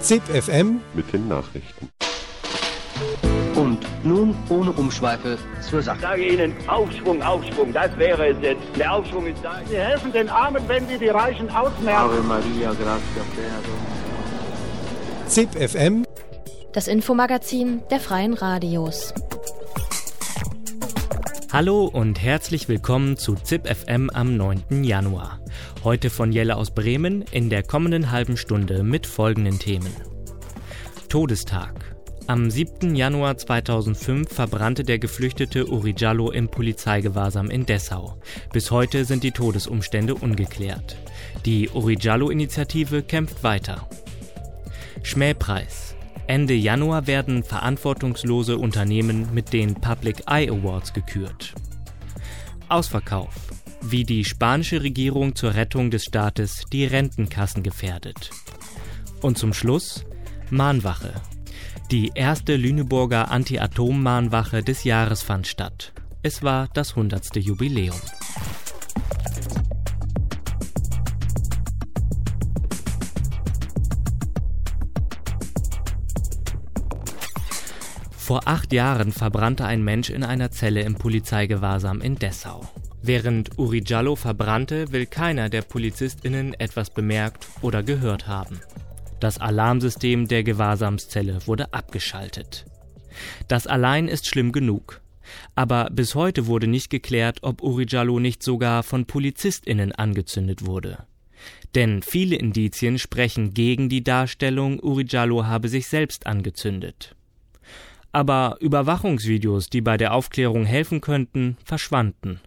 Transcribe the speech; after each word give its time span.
ZIP 0.00 0.22
FM 0.24 0.80
mit 0.94 1.12
den 1.12 1.28
Nachrichten. 1.28 1.88
Und 3.54 3.78
nun 4.04 4.34
ohne 4.48 4.72
Umschweife 4.72 5.38
zur 5.60 5.82
Sache. 5.82 5.96
Ich 5.96 6.02
sage 6.02 6.26
Ihnen, 6.26 6.54
Aufschwung, 6.68 7.22
Aufschwung, 7.22 7.72
das 7.72 7.96
wäre 7.96 8.28
es 8.28 8.36
jetzt. 8.42 8.62
Der 8.76 8.92
Aufschwung 8.92 9.26
ist 9.26 9.38
da. 9.42 9.60
Sie 9.68 9.76
helfen 9.76 10.12
den 10.12 10.28
Armen, 10.28 10.62
wenn 10.66 10.86
Sie 10.88 10.98
die 10.98 11.08
Reichen 11.08 11.48
ausmerzen. 11.48 11.88
Ave 11.88 12.20
Maria, 12.22 12.72
gratia 12.72 13.22
plena 13.34 13.60
ZIP 15.28 15.70
FM 15.70 16.04
Das 16.72 16.88
Infomagazin 16.88 17.82
der 17.90 18.00
Freien 18.00 18.34
Radios. 18.34 19.14
Hallo 21.52 21.84
und 21.84 22.20
herzlich 22.20 22.68
willkommen 22.68 23.16
zu 23.16 23.36
ZIP 23.36 23.68
FM 23.68 24.10
am 24.10 24.36
9. 24.36 24.82
Januar. 24.82 25.38
Heute 25.82 26.10
von 26.10 26.32
Jelle 26.32 26.56
aus 26.56 26.72
Bremen 26.72 27.22
in 27.30 27.50
der 27.50 27.62
kommenden 27.62 28.10
halben 28.10 28.36
Stunde 28.36 28.82
mit 28.82 29.06
folgenden 29.06 29.58
Themen. 29.58 29.92
Todestag. 31.08 31.94
Am 32.26 32.50
7. 32.50 32.94
Januar 32.94 33.36
2005 33.36 34.32
verbrannte 34.32 34.82
der 34.82 34.98
geflüchtete 34.98 35.66
Uri 35.70 35.94
Jallo 35.96 36.30
im 36.30 36.48
Polizeigewahrsam 36.48 37.50
in 37.50 37.66
Dessau. 37.66 38.16
Bis 38.50 38.70
heute 38.70 39.04
sind 39.04 39.22
die 39.22 39.32
Todesumstände 39.32 40.14
ungeklärt. 40.14 40.96
Die 41.44 41.68
Uri 41.68 41.98
Jallo-Initiative 42.00 43.02
kämpft 43.02 43.44
weiter. 43.44 43.86
Schmähpreis. 45.02 45.94
Ende 46.26 46.54
Januar 46.54 47.06
werden 47.06 47.42
verantwortungslose 47.42 48.56
Unternehmen 48.56 49.28
mit 49.34 49.52
den 49.52 49.74
Public 49.74 50.22
Eye 50.26 50.50
Awards 50.50 50.94
gekürt. 50.94 51.52
Ausverkauf. 52.70 53.34
Wie 53.86 54.04
die 54.04 54.24
spanische 54.24 54.82
Regierung 54.82 55.34
zur 55.34 55.54
Rettung 55.54 55.90
des 55.90 56.04
Staates 56.04 56.64
die 56.72 56.86
Rentenkassen 56.86 57.62
gefährdet. 57.62 58.30
Und 59.20 59.36
zum 59.36 59.52
Schluss 59.52 60.06
Mahnwache. 60.48 61.12
Die 61.90 62.12
erste 62.14 62.56
Lüneburger 62.56 63.30
Anti-Atom-Mahnwache 63.30 64.62
des 64.62 64.84
Jahres 64.84 65.22
fand 65.22 65.46
statt. 65.46 65.92
Es 66.22 66.42
war 66.42 66.68
das 66.72 66.90
100. 66.90 67.36
Jubiläum. 67.36 68.00
Vor 78.16 78.48
acht 78.48 78.72
Jahren 78.72 79.12
verbrannte 79.12 79.66
ein 79.66 79.84
Mensch 79.84 80.08
in 80.08 80.24
einer 80.24 80.50
Zelle 80.50 80.80
im 80.80 80.94
Polizeigewahrsam 80.94 82.00
in 82.00 82.16
Dessau. 82.16 82.66
Während 83.06 83.58
Uri 83.58 83.82
Jallo 83.84 84.16
verbrannte, 84.16 84.90
will 84.90 85.04
keiner 85.04 85.50
der 85.50 85.60
PolizistInnen 85.60 86.54
etwas 86.54 86.88
bemerkt 86.88 87.46
oder 87.60 87.82
gehört 87.82 88.26
haben. 88.26 88.62
Das 89.20 89.36
Alarmsystem 89.36 90.26
der 90.26 90.42
Gewahrsamszelle 90.42 91.46
wurde 91.46 91.74
abgeschaltet. 91.74 92.64
Das 93.46 93.66
allein 93.66 94.08
ist 94.08 94.26
schlimm 94.26 94.52
genug. 94.52 95.02
Aber 95.54 95.90
bis 95.92 96.14
heute 96.14 96.46
wurde 96.46 96.66
nicht 96.66 96.88
geklärt, 96.88 97.40
ob 97.42 97.62
Uri 97.62 97.84
Jallo 97.86 98.20
nicht 98.20 98.42
sogar 98.42 98.82
von 98.82 99.04
PolizistInnen 99.04 99.92
angezündet 99.92 100.64
wurde. 100.64 101.04
Denn 101.74 102.02
viele 102.02 102.36
Indizien 102.36 102.98
sprechen 102.98 103.52
gegen 103.52 103.90
die 103.90 104.02
Darstellung, 104.02 104.80
Uri 104.80 105.04
Jallo 105.06 105.44
habe 105.44 105.68
sich 105.68 105.88
selbst 105.88 106.26
angezündet. 106.26 107.14
Aber 108.12 108.56
Überwachungsvideos, 108.60 109.68
die 109.68 109.82
bei 109.82 109.98
der 109.98 110.14
Aufklärung 110.14 110.64
helfen 110.64 111.02
könnten, 111.02 111.58
verschwanden. 111.66 112.40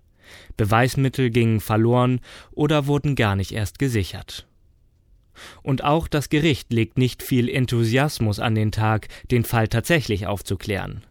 Beweismittel 0.55 1.29
gingen 1.29 1.59
verloren 1.59 2.19
oder 2.51 2.87
wurden 2.87 3.15
gar 3.15 3.35
nicht 3.35 3.51
erst 3.51 3.79
gesichert. 3.79 4.47
Und 5.61 5.83
auch 5.83 6.07
das 6.07 6.29
Gericht 6.29 6.73
legt 6.73 6.97
nicht 6.97 7.21
viel 7.21 7.49
Enthusiasmus 7.49 8.39
an 8.39 8.55
den 8.55 8.71
Tag, 8.71 9.07
den 9.29 9.43
Fall 9.43 9.67
tatsächlich 9.67 10.27
aufzuklären. 10.27 11.03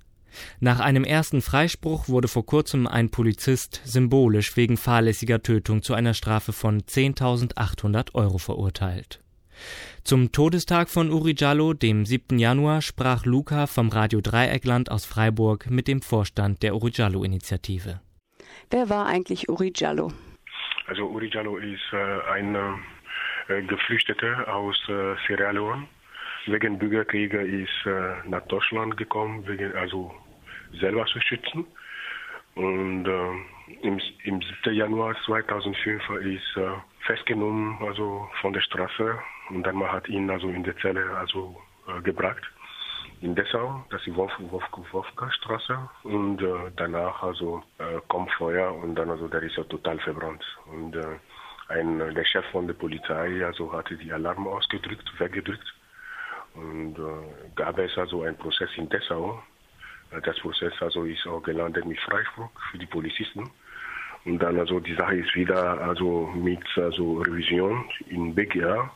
Nach 0.61 0.81
einem 0.81 1.05
ersten 1.05 1.41
Freispruch 1.41 2.09
wurde 2.09 2.29
vor 2.29 2.45
kurzem 2.45 2.87
ein 2.87 3.11
Polizist 3.11 3.81
symbolisch 3.85 4.57
wegen 4.57 4.77
fahrlässiger 4.77 5.43
Tötung 5.43 5.83
zu 5.83 5.95
einer 5.95 6.15
Strafe 6.15 6.53
von 6.53 6.83
10.800 6.83 8.15
Euro 8.15 8.39
verurteilt. 8.39 9.21
Zum 10.05 10.33
Todestag 10.33 10.91
von 10.91 11.11
Uri 11.11 11.35
Jallo, 11.37 11.73
dem 11.73 12.05
7. 12.05 12.39
Januar, 12.39 12.83
sprach 12.83 13.25
Luca 13.25 13.67
vom 13.67 13.89
Radio 13.89 14.21
Dreieckland 14.21 14.91
aus 14.91 15.07
Freiburg 15.07 15.71
mit 15.71 15.89
dem 15.89 16.03
Vorstand 16.03 16.63
der 16.63 16.75
Uri 16.75 16.91
Jallo 16.95 17.25
Initiative. 17.25 18.01
Wer 18.71 18.91
war 18.91 19.07
eigentlich 19.07 19.49
Uri 19.49 19.73
Jallo? 19.75 20.13
Also 20.87 21.07
Uri 21.07 21.31
Jallo 21.33 21.57
ist 21.59 21.93
äh, 21.93 22.31
ein 22.33 22.57
äh, 23.49 23.63
Geflüchteter 23.63 24.53
aus 24.53 24.77
äh, 24.89 25.15
Sierra 25.27 25.53
Leone. 25.53 25.87
Wegen 26.47 26.79
Bürgerkriege 26.79 27.41
ist 27.41 27.87
äh, 27.87 28.29
nach 28.29 28.43
Deutschland 28.49 28.97
gekommen, 28.97 29.47
wegen, 29.47 29.73
also 29.77 30.13
selber 30.81 31.07
zu 31.07 31.21
schützen. 31.21 31.65
Und 32.57 33.07
äh, 33.07 33.87
im, 33.87 34.01
im 34.25 34.41
7. 34.65 34.75
Januar 34.75 35.15
2005 35.27 36.03
ist 36.23 36.57
äh, 36.57 36.69
festgenommen, 37.07 37.79
also 37.87 38.29
von 38.41 38.53
der 38.53 38.63
Straße. 38.63 39.19
Und 39.51 39.63
dann 39.63 39.77
man 39.77 39.93
hat 39.93 40.09
ihn 40.09 40.29
also 40.29 40.49
in 40.49 40.65
der 40.65 40.77
Zelle 40.79 41.17
also 41.17 41.57
äh, 41.87 42.01
gebracht 42.03 42.43
in 43.21 43.35
Dessau, 43.35 43.85
das 43.91 44.01
ist 44.01 44.07
die 44.07 44.17
Wolf, 44.17 44.33
Wolf, 44.39 44.65
Wolfgangstraße. 44.93 45.79
Und 46.05 46.43
äh, 46.43 46.71
danach 46.77 47.23
also 47.23 47.63
äh, 47.79 48.01
kommt 48.09 48.31
Feuer 48.33 48.75
und 48.75 48.95
dann 48.95 49.11
also 49.11 49.29
der 49.29 49.43
ist 49.43 49.57
ja 49.57 49.65
total 49.65 49.99
verbrannt. 50.01 50.45
Und 50.67 50.97
äh, 50.97 51.19
ein, 51.69 51.99
der 51.99 52.25
Chef 52.25 52.45
von 52.53 52.67
der 52.67 52.75
Polizei 52.75 53.45
also 53.45 53.73
hatte 53.73 53.97
die 53.97 54.13
Alarm 54.13 54.47
ausgedrückt, 54.47 55.11
weggedrückt. 55.19 55.75
Und 56.55 56.99
äh, 56.99 57.51
gab 57.55 57.79
es 57.79 57.97
also 57.99 58.23
einen 58.23 58.37
Prozess 58.37 58.71
in 58.77 58.89
Dessau. 58.89 59.43
Äh, 60.11 60.21
Das 60.21 60.39
Prozess 60.39 60.75
also 60.81 61.05
ist 61.05 61.27
auch 61.27 61.43
gelandet 61.43 61.87
mit 61.87 61.99
Freispruch 62.01 62.51
für 62.71 62.79
die 62.79 62.87
Polizisten. 62.87 63.51
Und 64.25 64.41
dann 64.41 64.59
also 64.59 64.81
die 64.81 64.95
Sache 64.95 65.17
ist 65.17 65.35
wieder 65.35 65.81
also 65.81 66.27
mit 66.35 66.65
also 66.77 67.19
Revision 67.19 67.85
in 68.09 68.35
BGH. 68.35 68.91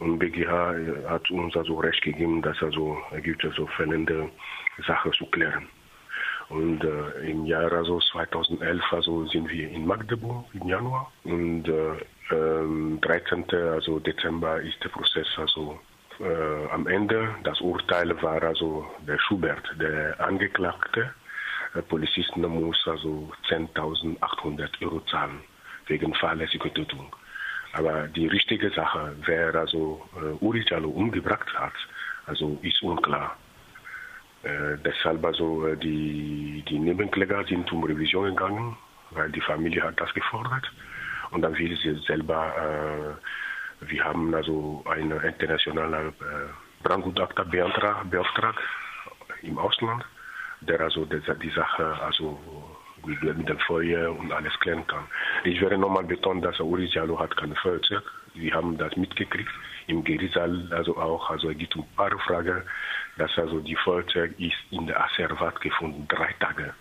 Und 0.00 0.18
BGH 0.18 0.74
äh, 0.74 1.08
hat 1.08 1.30
uns 1.30 1.56
also 1.56 1.78
Recht 1.78 2.02
gegeben, 2.02 2.42
dass 2.42 2.60
also 2.62 2.98
es 3.12 3.22
gibt 3.22 3.44
also 3.44 3.66
fällende 3.68 4.30
Sachen 4.86 5.12
zu 5.12 5.26
klären. 5.26 5.68
Und 6.48 6.82
äh, 6.82 7.30
im 7.30 7.46
Jahr 7.46 7.70
also 7.72 8.00
2011 8.00 8.82
also 8.92 9.26
sind 9.26 9.48
wir 9.48 9.70
in 9.70 9.86
Magdeburg 9.86 10.46
im 10.52 10.68
Januar 10.68 11.12
und 11.22 11.68
äh, 11.68 12.34
ähm, 12.34 12.98
13. 13.02 13.44
also 13.52 14.00
Dezember 14.00 14.60
ist 14.60 14.82
der 14.82 14.88
Prozess 14.88 15.28
also 15.36 15.78
äh, 16.18 16.68
am 16.72 16.86
Ende. 16.88 17.36
Das 17.44 17.60
Urteil 17.60 18.20
war 18.22 18.42
also 18.42 18.84
der 19.06 19.18
Schubert, 19.20 19.62
der 19.80 20.18
Angeklagte. 20.18 21.14
Der 21.74 21.82
Polizist 21.82 22.36
muss 22.36 22.84
also 22.88 23.30
10.800 23.48 24.82
Euro 24.82 25.00
zahlen 25.00 25.40
wegen 25.86 26.14
fahrlässiger 26.14 26.72
Tötung. 26.74 27.14
Aber 27.72 28.08
die 28.08 28.26
richtige 28.26 28.70
Sache, 28.70 29.14
wer 29.26 29.54
also 29.54 30.00
äh, 30.16 30.44
Uri 30.44 30.64
Jallo 30.68 30.90
umgebracht 30.90 31.52
hat, 31.54 31.72
also 32.26 32.58
ist 32.62 32.82
unklar. 32.82 33.36
Äh, 34.42 34.76
deshalb 34.84 35.24
also 35.24 35.66
äh, 35.66 35.76
die, 35.76 36.64
die 36.68 36.78
Nebenkläger 36.78 37.44
sind 37.44 37.70
um 37.72 37.84
Revision 37.84 38.30
gegangen, 38.30 38.76
weil 39.10 39.30
die 39.30 39.40
Familie 39.40 39.82
hat 39.82 40.00
das 40.00 40.12
gefordert. 40.14 40.70
Und 41.30 41.42
dann 41.42 41.56
will 41.56 41.76
sie 41.76 41.94
selber, 42.06 43.16
äh, 43.82 43.86
wir 43.88 44.04
haben 44.04 44.34
also 44.34 44.84
einen 44.90 45.20
internationalen 45.20 46.08
äh, 46.08 46.82
Brandgutachter 46.82 47.44
beantragt, 47.44 48.10
beauftragt 48.10 48.58
im 49.42 49.58
Ausland, 49.58 50.04
der 50.60 50.80
also 50.80 51.04
die, 51.04 51.20
die 51.40 51.50
Sache 51.50 51.98
also 52.02 52.38
mit, 53.06 53.48
dem 53.48 53.58
Feuer 53.60 54.10
und 54.10 54.32
alles 54.32 54.58
klären 54.60 54.86
kann. 54.86 55.04
Ich 55.44 55.60
werde 55.60 55.78
nochmal 55.78 56.04
betonen, 56.04 56.42
dass 56.42 56.60
Uri 56.60 56.86
Jallo 56.86 57.18
hat 57.18 57.36
kein 57.36 57.54
Feuerzeug. 57.56 58.02
Wir 58.34 58.54
haben 58.54 58.78
das 58.78 58.96
mitgekriegt 58.96 59.50
im 59.86 60.04
Gerichtssaal, 60.04 60.68
also 60.70 60.96
auch, 60.96 61.30
also 61.30 61.50
es 61.50 61.58
gibt 61.58 61.74
ein 61.76 61.84
paar 61.96 62.16
Fragen, 62.20 62.62
dass 63.18 63.36
also 63.38 63.60
die 63.60 63.76
Feuerzeug 63.76 64.38
ist 64.38 64.56
in 64.70 64.86
der 64.86 65.02
Asservat 65.04 65.60
gefunden, 65.60 66.06
drei 66.08 66.32
Tage 66.38 66.72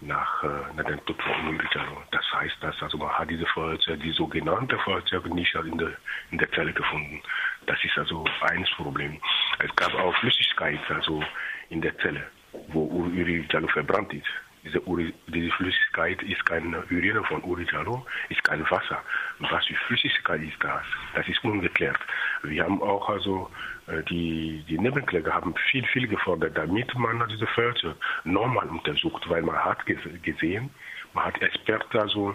nach, 0.00 0.44
äh, 0.44 0.74
nach 0.76 0.84
dem 0.84 1.04
Tod 1.06 1.20
von 1.22 1.48
Uri 1.48 1.66
Jallo. 1.74 2.02
Das 2.12 2.24
heißt, 2.32 2.56
dass 2.60 2.80
also 2.82 2.98
man 2.98 3.10
hat 3.10 3.30
diese 3.30 3.46
Feuerzeug, 3.46 4.00
die 4.00 4.12
sogenannte 4.12 4.78
Feuerzeug 4.78 5.26
nicht 5.26 5.54
in 5.54 5.78
der, 5.78 5.92
in 6.30 6.38
der 6.38 6.50
Zelle 6.52 6.72
gefunden. 6.72 7.20
Das 7.66 7.82
ist 7.84 7.98
also 7.98 8.24
eins 8.42 8.70
Problem. 8.76 9.20
Es 9.58 9.74
gab 9.76 9.94
auch 9.94 10.14
Flüssigkeit, 10.16 10.80
also 10.88 11.22
in 11.70 11.80
der 11.80 11.96
Zelle, 11.98 12.24
wo 12.68 12.84
Uri 12.84 13.46
Jallo 13.50 13.68
verbrannt 13.68 14.12
ist. 14.14 14.28
Diese, 14.68 14.86
Uri, 14.86 15.14
diese 15.26 15.50
Flüssigkeit 15.52 16.22
ist 16.22 16.44
keine 16.44 16.82
Urine 16.90 17.24
von 17.24 17.42
Uri 17.42 17.66
Jallo, 17.72 18.04
ist 18.28 18.44
kein 18.44 18.62
Wasser. 18.70 19.02
Was 19.38 19.64
für 19.66 19.74
Flüssigkeit 19.86 20.42
ist 20.42 20.62
das? 20.62 20.82
Das 21.14 21.26
ist 21.26 21.42
ungeklärt. 21.42 21.98
Wir 22.42 22.64
haben 22.64 22.82
auch 22.82 23.08
also 23.08 23.50
äh, 23.86 24.02
die, 24.04 24.64
die 24.68 24.78
Nebenkläger 24.78 25.32
haben 25.32 25.54
viel, 25.70 25.86
viel 25.86 26.06
gefordert, 26.06 26.56
damit 26.56 26.94
man 26.96 27.26
diese 27.28 27.46
Fährte 27.46 27.96
normal 28.24 28.68
untersucht, 28.68 29.28
weil 29.28 29.42
man 29.42 29.56
hat 29.56 29.78
gesehen, 30.22 30.70
man 31.14 31.24
hat 31.24 31.40
Experten 31.40 31.98
also 31.98 32.34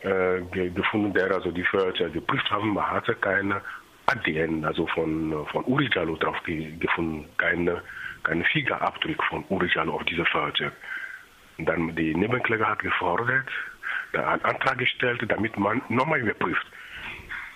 äh, 0.00 0.40
gefunden, 0.70 1.12
der 1.12 1.30
also 1.30 1.50
die 1.50 1.64
Förder 1.64 2.08
geprüft 2.08 2.50
haben. 2.50 2.74
Man 2.74 2.90
hatte 2.90 3.14
keine 3.14 3.60
ADN, 4.06 4.64
also 4.64 4.86
von, 4.86 5.46
von 5.48 5.64
Uri 5.64 5.90
Jallo 5.92 6.16
drauf 6.16 6.36
gefunden, 6.44 7.28
keine, 7.36 7.82
keine 8.22 8.44
Fingerabdruck 8.44 9.22
von 9.24 9.44
Uri 9.48 9.68
Jallo 9.74 9.94
auf 9.94 10.04
diese 10.04 10.24
Fahrzeug. 10.24 10.72
Dann 11.58 11.94
die 11.96 12.14
Nebenkläger 12.14 12.68
hat 12.68 12.80
gefordert, 12.80 13.48
einen 14.12 14.44
Antrag 14.44 14.78
gestellt, 14.78 15.22
damit 15.28 15.56
man 15.58 15.82
nochmal 15.88 16.20
überprüft, 16.20 16.66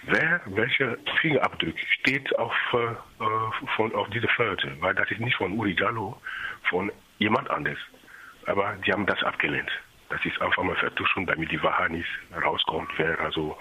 wer 0.05 0.41
welche 0.47 0.99
Fingerabdruck 1.21 1.79
steht 2.01 2.37
auf, 2.39 2.55
äh, 2.73 3.67
von, 3.77 3.95
auf 3.95 4.09
diese 4.11 4.29
Fahrzeug, 4.29 4.77
weil 4.81 4.95
das 4.95 5.11
ist 5.11 5.21
nicht 5.21 5.37
von 5.37 5.53
Uri 5.53 5.75
Jallo, 5.79 6.21
von 6.69 6.91
jemand 7.19 7.51
anders. 7.51 7.79
Aber 8.47 8.75
die 8.85 8.93
haben 8.93 9.07
das 9.07 9.23
abgelehnt. 9.23 9.71
Das 10.09 10.25
ist 10.25 10.41
einfach 10.41 10.63
mal 10.63 10.77
Vertuschung, 10.77 11.27
damit 11.27 11.53
die 11.53 11.63
Wahrheit 11.63 11.93
nicht 11.93 12.09
rauskommt, 12.45 12.91
wer 12.97 13.19
also 13.21 13.57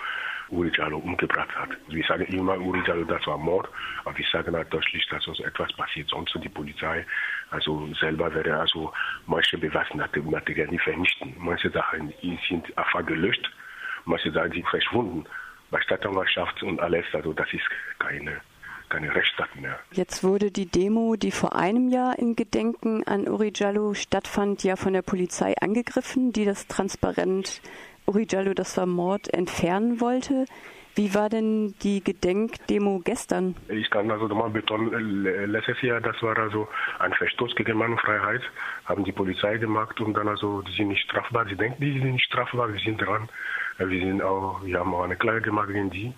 Uri 0.51 0.71
Jallo 0.75 0.97
umgebracht 0.97 1.55
hat. 1.55 1.69
Wir 1.87 2.03
sagen 2.05 2.25
immer, 2.25 2.57
Uri 2.59 2.81
Jallo, 2.85 3.03
das 3.05 3.25
war 3.27 3.37
Mord, 3.37 3.69
aber 4.03 4.17
wir 4.17 4.25
sagen 4.31 4.55
halt 4.55 4.73
deutlich, 4.73 5.07
dass 5.09 5.23
so 5.23 5.33
etwas 5.43 5.71
passiert. 5.73 6.09
Sonst 6.09 6.33
die 6.41 6.49
Polizei, 6.49 7.05
also 7.51 7.87
selber 7.99 8.33
wäre 8.33 8.59
also 8.59 8.91
manche 9.27 9.57
Beweismaterialien 9.57 10.71
nicht 10.71 10.83
vernichten. 10.83 11.35
Manche 11.37 11.69
Sachen 11.69 12.13
sind 12.47 12.77
einfach 12.77 13.05
gelöscht, 13.05 13.49
manche 14.05 14.31
Sachen 14.31 14.51
sind 14.51 14.67
verschwunden. 14.67 15.25
Bei 15.71 15.79
Staatsanwaltschaft 15.81 16.63
und 16.63 16.79
alles, 16.79 17.05
also 17.13 17.33
das 17.33 17.51
ist 17.53 17.69
keine 17.99 18.41
keine 18.89 19.13
Rechtsstaat 19.13 19.55
mehr. 19.55 19.79
Jetzt 19.91 20.23
wurde 20.23 20.51
die 20.51 20.65
Demo, 20.65 21.15
die 21.15 21.31
vor 21.31 21.55
einem 21.55 21.89
Jahr 21.89 22.17
in 22.17 22.35
Gedenken 22.35 23.05
an 23.05 23.27
Uri 23.27 23.51
Jallo 23.55 23.93
stattfand, 23.93 24.63
ja 24.63 24.75
von 24.75 24.93
der 24.93 25.03
Polizei 25.03 25.53
angegriffen, 25.61 26.33
die 26.33 26.45
das 26.45 26.67
transparent 26.67 27.61
Uri 28.09 28.25
Jallo, 28.27 28.55
das 28.55 28.75
war 28.75 28.87
Mord, 28.87 29.31
entfernen 29.35 30.01
wollte. 30.01 30.45
Wie 30.95 31.13
war 31.13 31.29
denn 31.29 31.75
die 31.83 32.03
Gedenkdemo 32.03 33.01
gestern? 33.05 33.55
Ich 33.67 33.87
kann 33.91 34.09
also 34.09 34.27
nochmal 34.27 34.49
betonen, 34.49 35.23
letztes 35.45 35.79
Jahr, 35.83 36.01
das 36.01 36.19
war 36.23 36.35
also 36.35 36.67
ein 36.97 37.13
Verstoß 37.13 37.53
gegen 37.53 37.77
Meinungsfreiheit, 37.77 38.41
haben 38.85 39.03
die 39.03 39.11
Polizei 39.11 39.59
gemacht 39.59 40.01
und 40.01 40.15
dann 40.15 40.27
also, 40.27 40.63
die 40.63 40.71
sind 40.71 40.87
nicht 40.87 41.03
strafbar. 41.03 41.45
Sie 41.45 41.55
denken, 41.55 41.79
die 41.83 41.99
sind 41.99 42.13
nicht 42.13 42.25
strafbar, 42.25 42.73
wir 42.73 42.79
sind 42.79 42.99
dran. 42.99 43.29
Wir 43.77 43.99
sind 43.99 44.23
auch, 44.23 44.65
wir 44.65 44.79
haben 44.79 44.91
auch 44.95 45.03
eine 45.03 45.15
Klage 45.15 45.41
gemacht 45.41 45.67
gegen 45.67 45.91
die. 45.91 46.11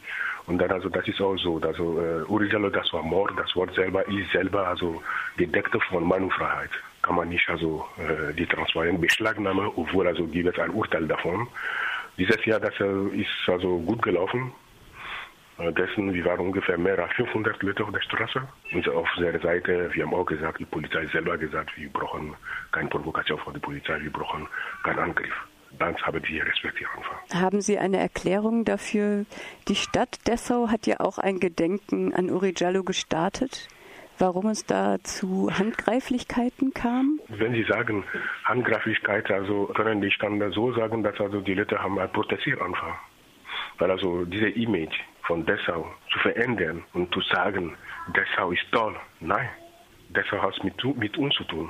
Und 0.47 0.59
dann 0.59 0.71
also, 0.71 0.87
das 0.87 1.05
ist 1.09 1.19
auch 1.19 1.35
so, 1.35 1.59
also 1.59 1.99
äh, 1.99 2.23
Uri 2.31 2.49
Jallo, 2.49 2.69
das 2.69 2.93
war 2.93 3.03
Mord, 3.03 3.33
das 3.37 3.53
Wort 3.57 3.75
selber 3.75 4.07
ist 4.07 4.31
selber 4.31 4.65
also 4.65 5.03
gedeckt 5.35 5.75
von 5.89 6.07
Meinungsfreiheit 6.07 6.71
kann 7.01 7.15
man 7.15 7.29
nicht 7.29 7.49
also 7.49 7.85
äh, 7.97 8.33
die 8.33 8.45
Transparenz 8.45 8.99
beschlagnahmen, 8.99 9.71
obwohl 9.75 10.07
also 10.07 10.25
gibt 10.27 10.47
es 10.47 10.59
ein 10.59 10.71
Urteil 10.71 11.07
davon. 11.07 11.47
Dieses 12.17 12.43
Jahr 12.45 12.59
das 12.59 12.73
äh, 12.79 13.21
ist 13.21 13.29
also 13.47 13.79
gut 13.79 14.01
gelaufen. 14.01 14.53
Äh, 15.57 15.71
dessen, 15.73 16.13
wir 16.13 16.25
waren 16.25 16.39
ungefähr 16.39 16.77
mehr 16.77 16.97
als 16.99 17.13
500 17.13 17.61
Leute 17.63 17.83
auf 17.83 17.91
der 17.91 18.01
Straße. 18.01 18.41
Und 18.73 18.89
auf 18.89 19.09
der 19.19 19.39
Seite, 19.39 19.89
wir 19.93 20.03
haben 20.03 20.13
auch 20.13 20.25
gesagt, 20.25 20.59
die 20.59 20.65
Polizei 20.65 21.05
selber 21.07 21.37
gesagt, 21.37 21.71
wir 21.77 21.89
brauchen 21.89 22.35
keine 22.71 22.89
Provokation 22.89 23.39
von 23.39 23.53
der 23.53 23.61
Polizei, 23.61 23.99
wir 24.01 24.11
brauchen 24.11 24.47
keinen 24.83 24.99
Angriff. 24.99 25.33
Das 25.79 25.95
haben 26.01 26.21
sie 26.27 26.39
respektiert. 26.39 26.89
Haben 27.33 27.61
Sie 27.61 27.77
eine 27.77 27.97
Erklärung 27.97 28.65
dafür? 28.65 29.25
Die 29.69 29.75
Stadt 29.75 30.27
Dessau 30.27 30.67
hat 30.67 30.85
ja 30.85 30.99
auch 30.99 31.17
ein 31.17 31.39
Gedenken 31.39 32.13
an 32.13 32.29
Uri 32.29 32.53
Jallo 32.55 32.83
gestartet 32.83 33.69
warum 34.17 34.47
es 34.47 34.65
da 34.65 34.97
zu 35.03 35.49
Handgreiflichkeiten 35.51 36.73
kam? 36.73 37.19
Wenn 37.29 37.53
Sie 37.53 37.63
sagen 37.63 38.03
Handgreiflichkeit, 38.45 39.29
also 39.31 39.65
können 39.67 40.01
ich 40.03 40.17
dann 40.19 40.51
so 40.51 40.73
sagen, 40.73 41.03
dass 41.03 41.19
also 41.19 41.41
die 41.41 41.53
Leute 41.53 41.81
haben 41.81 41.95
protestiert 42.13 42.61
einfach. 42.61 42.95
Weil 43.77 43.91
also 43.91 44.25
diese 44.25 44.49
Image 44.49 44.95
von 45.23 45.45
Dessau 45.45 45.91
zu 46.11 46.19
verändern 46.19 46.83
und 46.93 47.13
zu 47.13 47.21
sagen, 47.21 47.75
Dessau 48.15 48.51
ist 48.51 48.65
toll. 48.71 48.95
Nein, 49.19 49.49
Dessau 50.09 50.41
hat 50.41 50.63
mit, 50.63 50.83
mit 50.97 51.17
uns 51.17 51.35
zu 51.35 51.43
tun. 51.45 51.69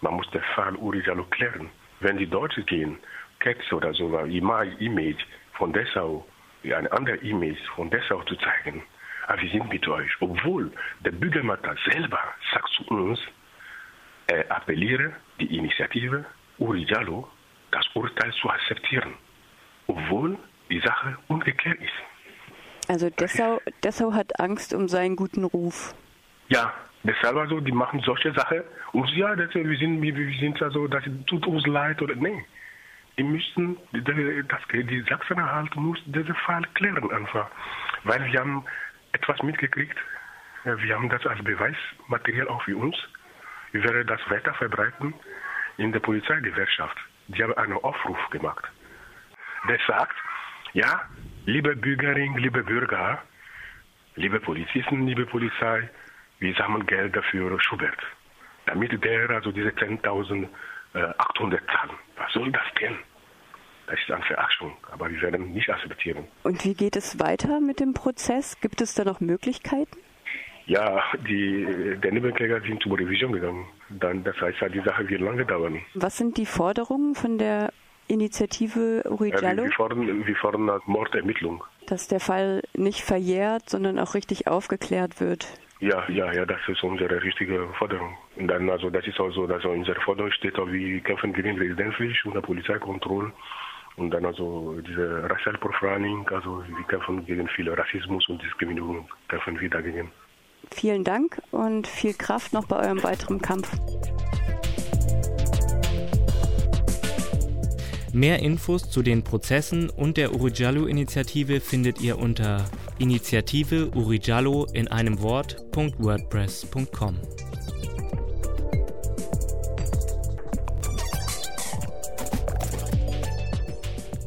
Man 0.00 0.14
muss 0.14 0.30
den 0.30 0.42
Fall 0.54 0.74
Uri 0.76 1.02
Jallo 1.06 1.24
klären. 1.24 1.68
Wenn 2.00 2.16
die 2.16 2.26
Deutschen 2.26 2.66
gehen, 2.66 2.98
Ketz 3.38 3.72
oder 3.72 3.92
so, 3.92 4.16
Image 4.18 5.22
von 5.54 5.72
Dessau, 5.72 6.26
eine 6.64 6.90
andere 6.92 7.16
Image 7.16 7.60
von 7.76 7.90
Dessau 7.90 8.22
zu 8.22 8.36
zeigen, 8.36 8.82
aber 9.26 9.40
wir 9.40 9.50
sind 9.50 9.68
mit 9.68 9.86
euch. 9.88 10.10
Obwohl 10.20 10.72
der 11.00 11.12
Bürgermeister 11.12 11.76
selber 11.90 12.20
sagt 12.52 12.68
zu 12.70 12.84
uns, 12.88 13.20
er 14.26 14.50
appelliere 14.50 15.12
die 15.40 15.56
Initiative 15.56 16.24
Uri 16.58 16.84
Jallo, 16.84 17.28
das 17.70 17.86
Urteil 17.94 18.32
zu 18.40 18.48
akzeptieren, 18.48 19.14
obwohl 19.86 20.38
die 20.70 20.80
Sache 20.80 21.16
ungeklärt 21.28 21.80
ist. 21.80 22.88
Also 22.88 23.10
Dessau, 23.10 23.60
Dessau 23.84 24.12
hat 24.12 24.38
Angst 24.40 24.74
um 24.74 24.88
seinen 24.88 25.16
guten 25.16 25.44
Ruf. 25.44 25.94
Ja, 26.48 26.72
deshalb 27.02 27.36
also, 27.36 27.60
die 27.60 27.72
machen 27.72 28.00
solche 28.00 28.32
Sachen 28.32 28.62
und 28.92 29.08
ja, 29.10 29.34
das, 29.36 29.54
wir 29.54 29.78
sind, 29.78 30.02
wir 30.02 30.38
sind 30.38 30.60
also, 30.62 30.86
das 30.88 31.04
tut 31.26 31.46
uns 31.46 31.66
leid 31.66 32.00
oder 32.02 32.14
nee. 32.14 32.44
Die 33.18 33.22
müssen, 33.22 33.76
das, 33.92 34.60
die 34.72 35.04
Sachsen-Anhalt 35.08 35.76
muss 35.76 35.98
diesen 36.06 36.34
Fall 36.34 36.62
klären 36.74 37.10
einfach, 37.10 37.50
weil 38.04 38.24
wir 38.32 38.40
haben 38.40 38.64
etwas 39.12 39.42
mitgekriegt. 39.42 39.96
Wir 40.64 40.94
haben 40.94 41.08
das 41.08 41.26
als 41.26 41.42
Beweismaterial 41.42 42.48
auch 42.48 42.62
für 42.62 42.76
uns. 42.76 42.96
Wir 43.72 43.82
werden 43.84 44.06
das 44.06 44.20
weiter 44.30 44.54
verbreiten 44.54 45.14
in 45.76 45.92
der 45.92 46.00
Polizeigewerkschaft. 46.00 46.96
Die 47.28 47.42
haben 47.42 47.54
einen 47.54 47.72
Aufruf 47.74 48.18
gemacht. 48.30 48.64
Der 49.68 49.78
sagt, 49.86 50.16
ja, 50.72 51.02
liebe 51.46 51.74
Bürgerinnen, 51.76 52.36
liebe 52.36 52.62
Bürger, 52.62 53.22
liebe 54.16 54.40
Polizisten, 54.40 55.06
liebe 55.06 55.26
Polizei, 55.26 55.88
wir 56.38 56.54
sammeln 56.54 56.86
Geld 56.86 57.14
dafür 57.16 57.58
Schubert. 57.60 57.98
Damit 58.66 58.92
der 59.04 59.30
also 59.30 59.50
diese 59.50 59.70
10.800 59.70 60.50
zahlen. 60.94 61.98
Was 62.16 62.32
soll 62.32 62.52
das 62.52 62.74
denn? 62.80 62.98
Das 63.86 63.98
ist 63.98 64.10
eine 64.10 64.22
Verachtung, 64.24 64.72
aber 64.90 65.10
wir 65.10 65.20
werden 65.20 65.52
nicht 65.52 65.68
akzeptieren. 65.68 66.24
Und 66.44 66.64
wie 66.64 66.74
geht 66.74 66.96
es 66.96 67.18
weiter 67.20 67.60
mit 67.60 67.80
dem 67.80 67.94
Prozess? 67.94 68.60
Gibt 68.60 68.80
es 68.80 68.94
da 68.94 69.04
noch 69.04 69.20
Möglichkeiten? 69.20 69.98
Ja, 70.66 71.02
die, 71.28 71.96
der 72.02 72.12
Nebenkläger 72.12 72.60
sind 72.60 72.82
zur 72.82 72.98
Revision 72.98 73.32
gegangen. 73.32 73.66
Dann, 73.88 74.22
das 74.24 74.40
heißt, 74.40 74.58
die 74.72 74.80
Sache 74.80 75.08
wird 75.08 75.20
lange 75.20 75.44
dauern. 75.44 75.80
Was 75.94 76.16
sind 76.16 76.36
die 76.36 76.46
Forderungen 76.46 77.14
von 77.14 77.38
der 77.38 77.72
Initiative 78.06 79.02
Uri 79.08 79.30
Jallo? 79.30 79.62
Ja, 79.62 79.68
wir, 79.68 79.72
fordern, 79.72 80.26
wir 80.26 80.36
fordern 80.36 80.80
Mordermittlung. 80.86 81.64
Dass 81.86 82.06
der 82.06 82.20
Fall 82.20 82.62
nicht 82.74 83.00
verjährt, 83.02 83.68
sondern 83.68 83.98
auch 83.98 84.14
richtig 84.14 84.46
aufgeklärt 84.46 85.20
wird. 85.20 85.48
Ja, 85.80 86.08
ja, 86.08 86.32
ja, 86.32 86.46
das 86.46 86.60
ist 86.68 86.84
unsere 86.84 87.20
richtige 87.20 87.66
Forderung. 87.76 88.16
Und 88.36 88.46
dann, 88.46 88.70
also, 88.70 88.88
das 88.88 89.04
ist 89.04 89.18
auch 89.18 89.32
so, 89.32 89.48
dass 89.48 89.64
unsere 89.64 90.00
Forderung 90.02 90.30
steht, 90.30 90.56
auch, 90.56 90.70
wir 90.70 91.00
kämpfen 91.00 91.32
gegen 91.32 91.58
Residenzpflicht 91.58 92.24
und 92.24 92.40
Polizeikontrolle. 92.40 93.32
Und 93.96 94.10
dann 94.10 94.24
also 94.24 94.80
diese 94.80 95.28
Racial 95.28 95.58
Profiling, 95.58 96.26
also 96.28 96.64
wir 96.66 96.84
kämpfen 96.88 97.24
gegen 97.26 97.46
viel 97.48 97.68
Rassismus 97.68 98.26
und 98.28 98.42
Diskriminierung, 98.42 99.08
kämpfen 99.28 99.60
wir 99.60 99.68
dagegen. 99.68 100.10
Vielen 100.70 101.04
Dank 101.04 101.40
und 101.50 101.86
viel 101.86 102.14
Kraft 102.14 102.52
noch 102.52 102.66
bei 102.66 102.76
eurem 102.76 103.02
weiteren 103.02 103.40
Kampf. 103.40 103.70
Mehr 108.14 108.40
Infos 108.40 108.90
zu 108.90 109.02
den 109.02 109.24
Prozessen 109.24 109.88
und 109.88 110.18
der 110.18 110.34
Urijallo-Initiative 110.34 111.60
findet 111.60 112.00
ihr 112.02 112.18
unter 112.18 112.64
Initiative 112.98 113.90
Urijallo 113.94 114.66
in 114.74 114.86
einem 114.88 115.22
Wort.wordpress.com. 115.22 117.16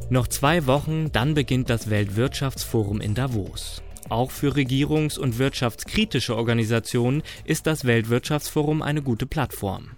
Noch 0.09 0.27
zwei 0.27 0.67
Wochen, 0.67 1.11
dann 1.11 1.33
beginnt 1.33 1.71
das 1.71 1.89
Weltwirtschaftsforum 1.89 3.01
in 3.01 3.15
Davos. 3.15 3.81
Auch 4.07 4.29
für 4.29 4.55
regierungs- 4.55 5.17
und 5.17 5.39
wirtschaftskritische 5.39 6.35
Organisationen 6.35 7.23
ist 7.43 7.65
das 7.65 7.85
Weltwirtschaftsforum 7.85 8.83
eine 8.83 9.01
gute 9.01 9.25
Plattform. 9.25 9.89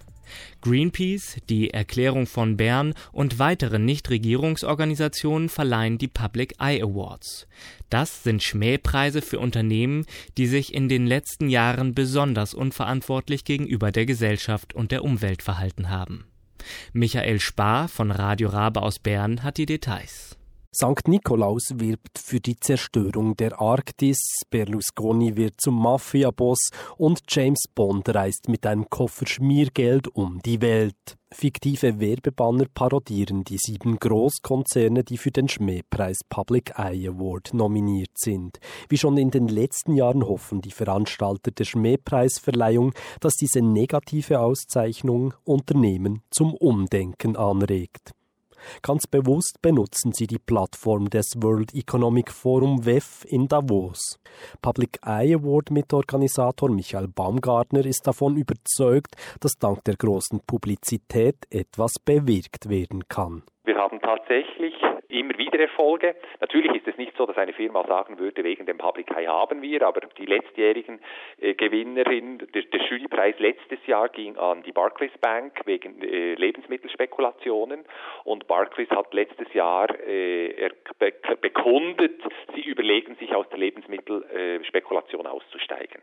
Greenpeace, 0.62 1.38
die 1.50 1.72
Erklärung 1.72 2.26
von 2.26 2.56
Bern 2.56 2.94
und 3.12 3.38
weitere 3.38 3.80
Nichtregierungsorganisationen 3.80 5.50
verleihen 5.50 5.98
die 5.98 6.08
Public 6.08 6.54
Eye 6.58 6.82
Awards. 6.82 7.46
Das 7.90 8.24
sind 8.24 8.42
Schmähpreise 8.42 9.22
für 9.22 9.40
Unternehmen, 9.40 10.06
die 10.38 10.48
sich 10.48 10.74
in 10.74 10.88
den 10.88 11.06
letzten 11.06 11.50
Jahren 11.50 11.94
besonders 11.94 12.54
unverantwortlich 12.54 13.44
gegenüber 13.44 13.92
der 13.92 14.06
Gesellschaft 14.06 14.74
und 14.74 14.92
der 14.92 15.04
Umwelt 15.04 15.44
verhalten 15.44 15.90
haben. 15.90 16.26
Michael 16.94 17.40
Spar 17.40 17.88
von 17.88 18.12
Radio 18.12 18.50
Rabe 18.50 18.82
aus 18.82 19.00
Bern 19.00 19.44
hat 19.44 19.58
die 19.58 19.66
Details. 19.66 20.38
St. 20.74 21.08
Nikolaus 21.08 21.70
wirbt 21.76 22.20
für 22.20 22.40
die 22.40 22.60
Zerstörung 22.60 23.36
der 23.36 23.60
Arktis, 23.60 24.20
Berlusconi 24.50 25.36
wird 25.36 25.62
zum 25.62 25.82
Mafiaboss 25.82 26.70
und 26.98 27.22
James 27.30 27.64
Bond 27.74 28.10
reist 28.10 28.50
mit 28.50 28.66
einem 28.66 28.90
Koffer 28.90 29.26
Schmiergeld 29.26 30.08
um 30.10 30.40
die 30.46 30.62
Welt. 30.62 31.18
Fiktive 31.32 32.00
Werbebanner 32.00 32.66
parodieren 32.74 33.44
die 33.44 33.58
sieben 33.58 33.98
Großkonzerne, 33.98 35.04
die 35.04 35.18
für 35.18 35.32
den 35.32 35.50
Schmähpreis 35.50 36.20
Public 36.30 36.74
Eye 36.78 37.10
Award 37.10 37.54
nominiert 37.54 38.12
sind. 38.16 38.60
Wie 38.88 38.98
schon 38.98 39.18
in 39.18 39.32
den 39.32 39.48
letzten 39.48 39.94
Jahren 39.94 40.26
hoffen 40.26 40.62
die 40.62 40.72
Veranstalter 40.72 41.52
der 41.52 41.66
Schmähpreisverleihung, 41.66 42.94
dass 43.20 43.34
diese 43.34 43.62
negative 43.62 44.40
Auszeichnung 44.40 45.34
Unternehmen 45.44 46.22
zum 46.30 46.54
Umdenken 46.54 47.36
anregt. 47.36 48.14
Ganz 48.82 49.08
bewusst 49.08 49.62
benutzen 49.62 50.12
sie 50.14 50.28
die 50.28 50.40
Plattform 50.40 51.10
des 51.10 51.34
World 51.38 51.74
Economic 51.74 52.32
Forum 52.32 52.86
WEF 52.86 53.26
in 53.26 53.48
Davos. 53.48 54.20
Public 54.62 55.00
Eye 55.04 55.36
Award 55.36 55.72
Mitorganisator 55.72 56.70
Michael 56.70 57.08
Baumgartner 57.08 57.86
ist 57.86 58.06
davon 58.06 58.38
überzeugt, 58.38 59.16
dass 59.40 59.58
dank 59.60 59.84
der 59.86 59.96
großen 59.96 60.42
Publizität 60.46 61.38
etwas 61.50 61.94
bewirkt 62.04 62.70
werden 62.70 63.08
kann. 63.08 63.44
Wir 63.68 63.76
haben 63.76 64.00
tatsächlich 64.00 64.74
immer 65.10 65.38
wieder 65.38 65.60
Erfolge. 65.60 66.16
Natürlich 66.40 66.74
ist 66.74 66.88
es 66.88 66.98
nicht 66.98 67.12
so, 67.18 67.26
dass 67.26 67.38
eine 67.38 67.52
Firma 67.52 67.86
sagen 67.86 68.18
würde, 68.18 68.42
wegen 68.46 68.66
dem 68.66 68.78
Public 68.78 69.12
Eye 69.12 69.28
haben 69.28 69.62
wir, 69.62 69.82
aber 69.86 70.08
die 70.18 70.26
letztjährigen 70.26 71.02
äh, 71.42 71.54
Gewinnerin, 71.54 72.38
der, 72.38 72.62
der 72.62 72.82
Jurypreis 72.84 73.38
letztes 73.40 73.86
Jahr 73.86 74.08
ging 74.08 74.38
an 74.38 74.64
die 74.64 74.72
Barclays 74.72 75.12
Bank 75.20 75.60
wegen 75.66 76.02
äh, 76.02 76.36
Lebensmittelspekulationen 76.36 77.84
und 78.24 78.48
Barclays 78.48 78.90
hat 78.92 79.14
letztes 79.14 79.54
Jahr 79.54 79.90
äh, 80.00 80.70
be 80.98 81.12
bekundet, 81.42 82.22
sie 82.56 82.62
überlegen 82.62 83.16
sich 83.16 83.36
aus 83.36 83.50
der 83.50 83.60
Lebensmittelspekulation 83.60 85.26
äh, 85.26 85.30
auszusteigen. 85.30 86.02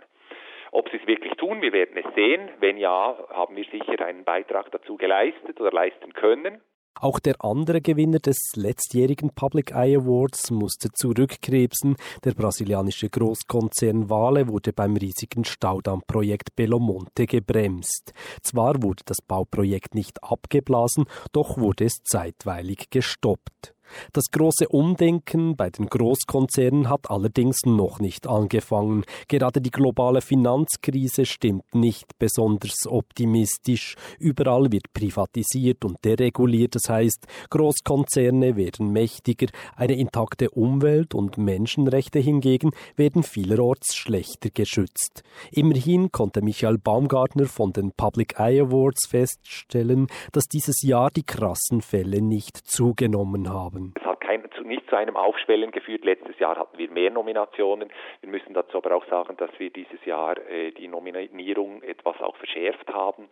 Ob 0.71 0.91
sie 0.91 0.99
es 0.99 1.07
wirklich 1.07 1.33
tun, 1.39 1.63
wir 1.63 1.73
werden 1.73 1.97
es 1.97 2.15
sehen. 2.15 2.51
Wenn 2.61 2.77
ja, 2.77 3.17
haben 3.31 3.57
wir 3.57 3.65
sicher 3.65 4.05
einen 4.05 4.25
Beitrag 4.25 4.71
dazu 4.71 4.99
geleistet 4.99 5.59
oder 5.59 5.71
leisten 5.71 6.13
können. 6.13 6.61
Auch 7.01 7.19
der 7.19 7.45
andere 7.45 7.81
Gewinner 7.81 8.21
des 8.21 8.39
letztjährigen 8.55 9.31
Public 9.31 9.73
Eye 9.73 9.97
Awards 9.97 10.51
musste 10.51 10.91
zurückkrebsen. 10.93 11.97
Der 12.23 12.33
brasilianische 12.35 13.11
Großkonzern 13.11 14.09
Vale 14.09 14.47
wurde 14.49 14.73
beim 14.73 14.97
riesigen 14.97 15.45
Staudammprojekt 15.45 16.55
Belo 16.55 16.79
Monte 16.79 17.27
gebremst. 17.27 18.13
Zwar 18.43 18.83
wurde 18.83 19.03
das 19.07 19.21
Bauprojekt 19.21 19.95
nicht 19.95 20.23
abgeblasen, 20.23 21.07
doch 21.33 21.59
wurde 21.59 21.85
es 21.85 22.03
zeitweilig 22.05 22.91
gestoppt. 22.91 23.75
Das 24.13 24.25
große 24.31 24.69
Umdenken 24.69 25.57
bei 25.57 25.71
den 25.71 25.87
Großkonzernen 25.87 26.89
hat 26.89 27.11
allerdings 27.11 27.61
noch 27.65 28.01
nicht 28.01 28.27
angefangen. 28.27 29.05
Gerade 29.29 29.61
die 29.61 29.71
globale 29.71 30.21
Finanzkrise 30.21 31.27
stimmt 31.27 31.75
nicht 31.75 32.19
besonders 32.19 32.87
optimistisch. 32.87 33.97
Überall 34.19 34.71
wird 34.73 34.93
privatisiert 34.93 35.85
und 35.85 36.05
dereguliert, 36.05 36.75
das 36.75 36.89
heißt, 36.89 37.27
Großkonzerne 37.51 38.57
werden 38.57 38.93
mächtiger, 38.93 39.47
eine 39.77 39.97
intakte 39.97 40.51
Umwelt 40.51 41.15
und 41.15 41.39
Menschenrechte 41.39 42.19
hingegen 42.19 42.71
werden 42.97 43.23
vielerorts 43.23 43.95
schlechter 43.95 44.51
geschützt. 44.51 45.23
Immerhin 45.51 46.13
konnte 46.13 46.43
Michael 46.43 46.79
Baumgartner 46.79 47.47
von 47.47 47.73
den 47.73 47.93
Public 47.93 48.39
Eye 48.39 48.61
Awards 48.61 49.07
feststellen, 49.09 50.07
dass 50.33 50.45
dieses 50.45 50.83
Jahr 50.83 51.11
die 51.11 51.23
krassen 51.23 51.81
Fälle 51.81 52.23
nicht 52.23 52.57
zugenommen 52.57 53.49
haben 53.49 53.74
haben? 53.75 53.93
Es 53.97 54.05
hat 54.05 54.21
kein, 54.21 54.43
nicht 54.65 54.89
zu 54.89 54.97
einem 54.97 55.17
Aufschwellen 55.17 55.71
geführt. 55.71 56.05
Letztes 56.05 56.39
Jahr 56.39 56.57
hatten 56.57 56.79
wir 56.79 56.91
mehr 56.91 57.11
Nominationen. 57.11 57.91
Wir 58.21 58.31
müssen 58.31 58.55
dazu 58.55 58.79
aber 58.79 58.95
auch 58.95 59.07
sagen, 59.07 59.37
dass 59.37 59.51
wir 59.59 59.71
dieses 59.71 60.05
Jahr 60.05 60.39
äh, 60.49 60.73
die 60.73 60.89
Nominierung 60.89 61.83
etwas 61.83 62.21
auch 62.21 62.37
verschärft 62.37 62.89
haben, 62.93 63.29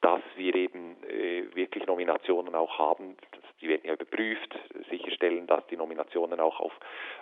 dass 0.00 0.20
wir 0.36 0.54
eben 0.54 0.96
äh, 1.04 1.44
wirklich 1.54 1.86
Nominationen 1.86 2.54
auch 2.54 2.78
haben. 2.78 3.16
Die 3.60 3.68
werden 3.68 3.82
ja 3.84 3.94
überprüft, 3.94 4.54
sicherstellen, 4.90 5.46
dass 5.46 5.66
die 5.68 5.76
Nominationen 5.76 6.40
auch 6.40 6.60
auf, 6.60 6.72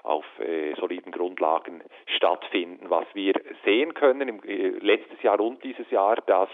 auf 0.02 0.24
äh, 0.40 0.74
soliden 0.74 1.12
Grundlagen 1.12 1.82
stattfinden. 2.16 2.90
Was 2.90 3.06
wir 3.14 3.34
sehen 3.64 3.94
können 3.94 4.28
im, 4.28 4.42
äh, 4.42 4.68
letztes 4.80 5.22
Jahr 5.22 5.40
und 5.40 5.62
dieses 5.62 5.88
Jahr, 5.90 6.16
dass 6.26 6.48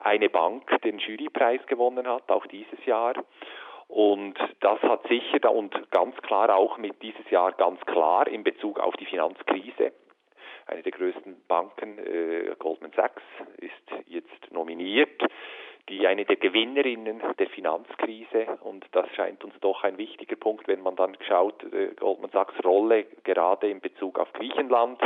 eine 0.00 0.28
Bank 0.28 0.70
den 0.82 0.98
Jurypreis 0.98 1.64
gewonnen 1.66 2.06
hat, 2.06 2.30
auch 2.30 2.46
dieses 2.46 2.84
Jahr. 2.84 3.14
Und 3.88 4.34
das 4.60 4.80
hat 4.82 5.06
sicher 5.08 5.52
und 5.52 5.90
ganz 5.90 6.16
klar 6.22 6.54
auch 6.54 6.78
mit 6.78 7.02
dieses 7.02 7.28
Jahr 7.30 7.52
ganz 7.52 7.80
klar 7.82 8.26
in 8.26 8.42
Bezug 8.42 8.80
auf 8.80 8.94
die 8.96 9.06
Finanzkrise. 9.06 9.92
Eine 10.66 10.82
der 10.82 10.92
größten 10.92 11.42
Banken, 11.46 11.98
äh, 11.98 12.54
Goldman 12.58 12.92
Sachs, 12.96 13.22
ist 13.58 13.72
jetzt 14.06 14.50
nominiert, 14.50 15.22
die 15.90 16.06
eine 16.06 16.24
der 16.24 16.36
Gewinnerinnen 16.36 17.22
der 17.38 17.48
Finanzkrise. 17.50 18.58
Und 18.62 18.86
das 18.92 19.06
scheint 19.14 19.44
uns 19.44 19.54
doch 19.60 19.84
ein 19.84 19.98
wichtiger 19.98 20.36
Punkt, 20.36 20.66
wenn 20.66 20.80
man 20.80 20.96
dann 20.96 21.16
schaut, 21.28 21.62
äh, 21.64 21.94
Goldman 21.96 22.30
Sachs 22.30 22.54
Rolle 22.64 23.04
gerade 23.24 23.68
in 23.68 23.80
Bezug 23.80 24.18
auf 24.18 24.32
Griechenland. 24.32 25.02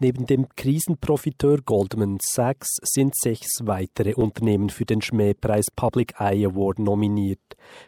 Neben 0.00 0.26
dem 0.26 0.48
Krisenprofiteur 0.56 1.58
Goldman 1.64 2.18
Sachs 2.20 2.78
sind 2.82 3.14
sechs 3.16 3.60
weitere 3.62 4.14
Unternehmen 4.14 4.68
für 4.68 4.84
den 4.84 5.00
Schmähpreis 5.00 5.66
Public 5.76 6.14
Eye 6.18 6.46
Award 6.46 6.80
nominiert. 6.80 7.38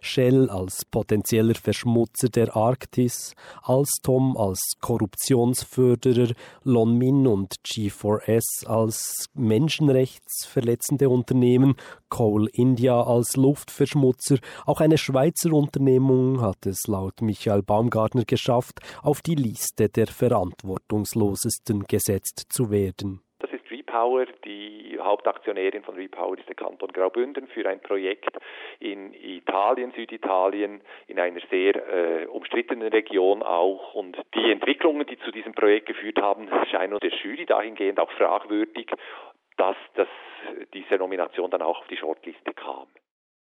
Shell 0.00 0.48
als 0.48 0.84
potenzieller 0.84 1.56
Verschmutzer 1.56 2.28
der 2.28 2.54
Arktis, 2.56 3.34
Alstom 3.60 4.36
als 4.36 4.60
Korruptionsförderer, 4.80 6.32
Lonmin 6.62 7.26
und 7.26 7.56
G4S 7.66 8.64
als 8.66 9.26
menschenrechtsverletzende 9.34 11.08
Unternehmen, 11.08 11.74
Coal 12.08 12.48
India 12.52 13.02
als 13.02 13.34
Luftverschmutzer. 13.36 14.38
Auch 14.64 14.80
eine 14.80 14.96
Schweizer 14.96 15.52
Unternehmung 15.52 16.40
hat 16.40 16.66
es 16.66 16.86
laut 16.86 17.20
Michael 17.20 17.62
Baumgartner 17.62 18.24
geschafft, 18.24 18.78
auf 19.02 19.22
die 19.22 19.34
Liste 19.34 19.88
der 19.88 20.06
verantwortungslosesten 20.06 21.82
gesetzt 21.96 22.52
zu 22.52 22.70
werden. 22.70 23.20
Das 23.38 23.50
ist 23.50 23.70
Repower. 23.70 24.26
Die 24.44 24.98
Hauptaktionärin 25.00 25.82
von 25.82 25.94
Repower 25.94 26.38
ist 26.38 26.48
der 26.48 26.54
Kanton 26.54 26.92
Graubünden 26.92 27.46
für 27.48 27.68
ein 27.68 27.80
Projekt 27.80 28.36
in 28.80 29.12
Italien, 29.14 29.92
Süditalien, 29.92 30.80
in 31.06 31.18
einer 31.18 31.40
sehr 31.50 31.74
äh, 31.74 32.26
umstrittenen 32.26 32.88
Region 32.88 33.42
auch. 33.42 33.94
Und 33.94 34.16
die 34.34 34.50
Entwicklungen, 34.50 35.06
die 35.06 35.18
zu 35.18 35.30
diesem 35.30 35.52
Projekt 35.52 35.86
geführt 35.86 36.20
haben, 36.20 36.48
scheinen 36.70 36.98
der 36.98 37.10
Jury 37.10 37.46
dahingehend 37.46 37.98
auch 37.98 38.10
fragwürdig, 38.12 38.90
dass 39.56 39.76
das, 39.94 40.08
diese 40.74 40.96
Nomination 40.96 41.50
dann 41.50 41.62
auch 41.62 41.80
auf 41.80 41.86
die 41.88 41.96
Shortliste 41.96 42.52
kam. 42.52 42.88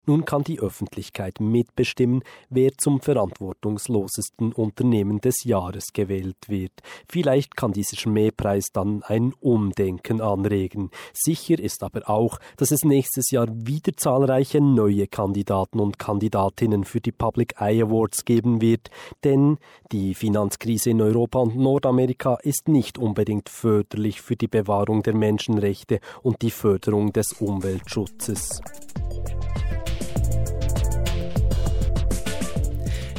Nun 0.06 0.26
kann 0.26 0.44
die 0.44 0.60
Öffentlichkeit 0.60 1.40
mitbestimmen, 1.40 2.24
wer 2.50 2.72
zum 2.78 3.00
verantwortungslosesten 3.00 4.52
Unternehmen 4.52 5.22
des 5.22 5.46
Jahres 5.46 5.94
gewählt 5.94 6.50
wird. 6.50 6.74
Vielleicht 7.08 7.56
kann 7.56 7.72
dieser 7.72 7.96
Schmähpreis 7.96 8.66
dann 8.74 9.02
ein 9.04 9.34
Umdenken 9.40 10.20
anregen. 10.20 10.92
Sicher 11.14 11.58
ist 11.58 11.84
aber 11.84 12.10
auch, 12.10 12.40
dass 12.58 12.72
es 12.72 12.84
nächstes 12.84 13.32
Jahr 13.32 13.48
wieder 13.50 13.94
zahlreiche 13.96 14.60
neue 14.60 15.08
Kandidaten 15.08 15.80
und 15.80 16.00
Kandidatinnen 16.00 16.84
für 16.84 17.00
die 17.00 17.14
Public 17.14 17.56
Eye 17.62 17.84
Awards 17.84 18.26
geben 18.26 18.60
wird, 18.60 18.90
denn 19.24 19.58
die 19.94 20.16
Finanzkrise 20.16 20.90
in 20.90 21.02
Europa 21.02 21.40
und 21.40 21.56
Nordamerika 21.56 22.38
ist 22.44 22.68
nicht 22.68 22.98
unbedingt 22.98 23.48
förderlich 23.48 24.22
für 24.22 24.36
die 24.36 24.48
Bewahrung 24.48 25.02
der 25.02 25.16
Menschenrechte 25.16 26.02
und 26.24 26.42
die 26.42 26.52
Förderung 26.52 27.14
des 27.14 27.32
Umweltschutzes. 27.40 28.60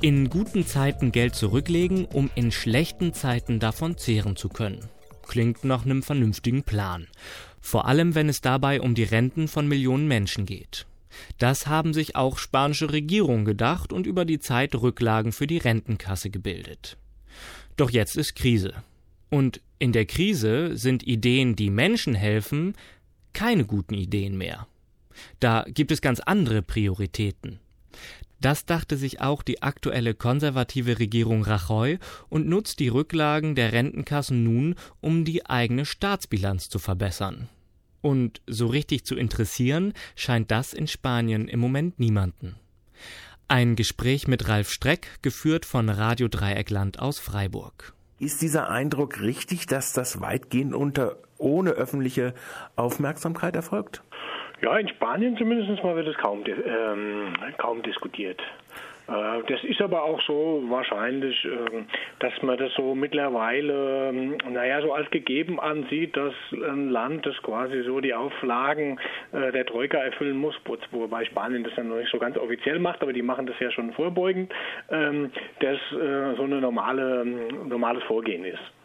In 0.00 0.30
guten 0.30 0.64
Zeiten 0.64 1.10
Geld 1.10 1.34
zurücklegen, 1.34 2.04
um 2.04 2.30
in 2.36 2.52
schlechten 2.52 3.14
Zeiten 3.14 3.58
davon 3.58 3.98
zehren 3.98 4.36
zu 4.36 4.48
können. 4.48 4.88
Klingt 5.26 5.64
nach 5.64 5.84
einem 5.84 6.04
vernünftigen 6.04 6.62
Plan. 6.62 7.08
Vor 7.60 7.86
allem, 7.86 8.14
wenn 8.14 8.28
es 8.28 8.40
dabei 8.40 8.80
um 8.80 8.94
die 8.94 9.02
Renten 9.02 9.48
von 9.48 9.66
Millionen 9.66 10.06
Menschen 10.06 10.46
geht. 10.46 10.86
Das 11.38 11.66
haben 11.66 11.94
sich 11.94 12.16
auch 12.16 12.38
spanische 12.38 12.92
Regierungen 12.92 13.44
gedacht 13.44 13.92
und 13.92 14.06
über 14.06 14.24
die 14.24 14.38
Zeit 14.38 14.74
Rücklagen 14.74 15.32
für 15.32 15.46
die 15.46 15.58
Rentenkasse 15.58 16.30
gebildet. 16.30 16.96
Doch 17.76 17.90
jetzt 17.90 18.16
ist 18.16 18.34
Krise. 18.34 18.74
Und 19.30 19.60
in 19.78 19.92
der 19.92 20.06
Krise 20.06 20.76
sind 20.76 21.06
Ideen, 21.06 21.54
die 21.54 21.70
Menschen 21.70 22.14
helfen, 22.14 22.74
keine 23.32 23.64
guten 23.64 23.94
Ideen 23.94 24.36
mehr. 24.36 24.66
Da 25.40 25.64
gibt 25.68 25.92
es 25.92 26.00
ganz 26.00 26.20
andere 26.20 26.62
Prioritäten. 26.62 27.60
Das 28.40 28.66
dachte 28.66 28.96
sich 28.96 29.20
auch 29.20 29.42
die 29.42 29.62
aktuelle 29.62 30.14
konservative 30.14 30.98
Regierung 30.98 31.42
Rajoy 31.42 31.98
und 32.28 32.48
nutzt 32.48 32.78
die 32.78 32.88
Rücklagen 32.88 33.56
der 33.56 33.72
Rentenkassen 33.72 34.44
nun, 34.44 34.76
um 35.00 35.24
die 35.24 35.46
eigene 35.46 35.84
Staatsbilanz 35.84 36.68
zu 36.68 36.78
verbessern. 36.78 37.48
Und 38.00 38.40
so 38.46 38.66
richtig 38.66 39.04
zu 39.04 39.16
interessieren 39.16 39.92
scheint 40.14 40.50
das 40.50 40.72
in 40.72 40.86
Spanien 40.86 41.48
im 41.48 41.60
Moment 41.60 41.98
niemanden. 41.98 42.56
Ein 43.48 43.76
Gespräch 43.76 44.28
mit 44.28 44.48
Ralf 44.48 44.70
Streck, 44.70 45.22
geführt 45.22 45.64
von 45.64 45.88
Radio 45.88 46.28
Dreieckland 46.28 46.98
aus 47.00 47.18
Freiburg. 47.18 47.94
Ist 48.20 48.42
dieser 48.42 48.68
Eindruck 48.68 49.20
richtig, 49.20 49.66
dass 49.66 49.92
das 49.92 50.20
weitgehend 50.20 50.74
unter 50.74 51.16
ohne 51.38 51.70
öffentliche 51.70 52.34
Aufmerksamkeit 52.76 53.54
erfolgt? 53.56 54.02
Ja, 54.60 54.76
in 54.76 54.88
Spanien 54.88 55.36
zumindest 55.36 55.82
mal 55.84 55.94
wird 55.94 56.08
es 56.08 56.16
kaum, 56.16 56.44
ähm, 56.46 57.34
kaum 57.58 57.82
diskutiert. 57.82 58.40
Äh, 59.08 59.42
das 59.48 59.64
ist 59.64 59.80
aber 59.80 60.02
auch 60.04 60.20
so 60.22 60.62
wahrscheinlich, 60.68 61.44
ähm, 61.44 61.86
dass 62.18 62.32
man 62.42 62.58
das 62.58 62.72
so 62.74 62.94
mittlerweile, 62.94 64.10
ähm, 64.10 64.36
naja, 64.50 64.82
so 64.82 64.92
als 64.92 65.10
gegeben 65.10 65.58
ansieht, 65.58 66.16
dass 66.16 66.34
ein 66.52 66.90
Land, 66.90 67.26
das 67.26 67.36
quasi 67.42 67.82
so 67.82 68.00
die 68.00 68.14
Auflagen 68.14 69.00
äh, 69.32 69.52
der 69.52 69.64
Troika 69.66 69.98
erfüllen 69.98 70.36
muss, 70.36 70.54
wobei 70.90 71.24
Spanien 71.24 71.64
das 71.64 71.74
dann 71.74 71.88
noch 71.88 71.96
nicht 71.96 72.10
so 72.12 72.18
ganz 72.18 72.36
offiziell 72.36 72.78
macht, 72.78 73.02
aber 73.02 73.12
die 73.12 73.22
machen 73.22 73.46
das 73.46 73.58
ja 73.60 73.70
schon 73.70 73.92
vorbeugend, 73.92 74.52
ähm, 74.90 75.30
dass 75.60 75.78
äh, 75.92 76.34
so 76.36 76.42
ein 76.44 76.60
normale, 76.60 77.24
normales 77.24 78.02
Vorgehen 78.04 78.44
ist. 78.44 78.77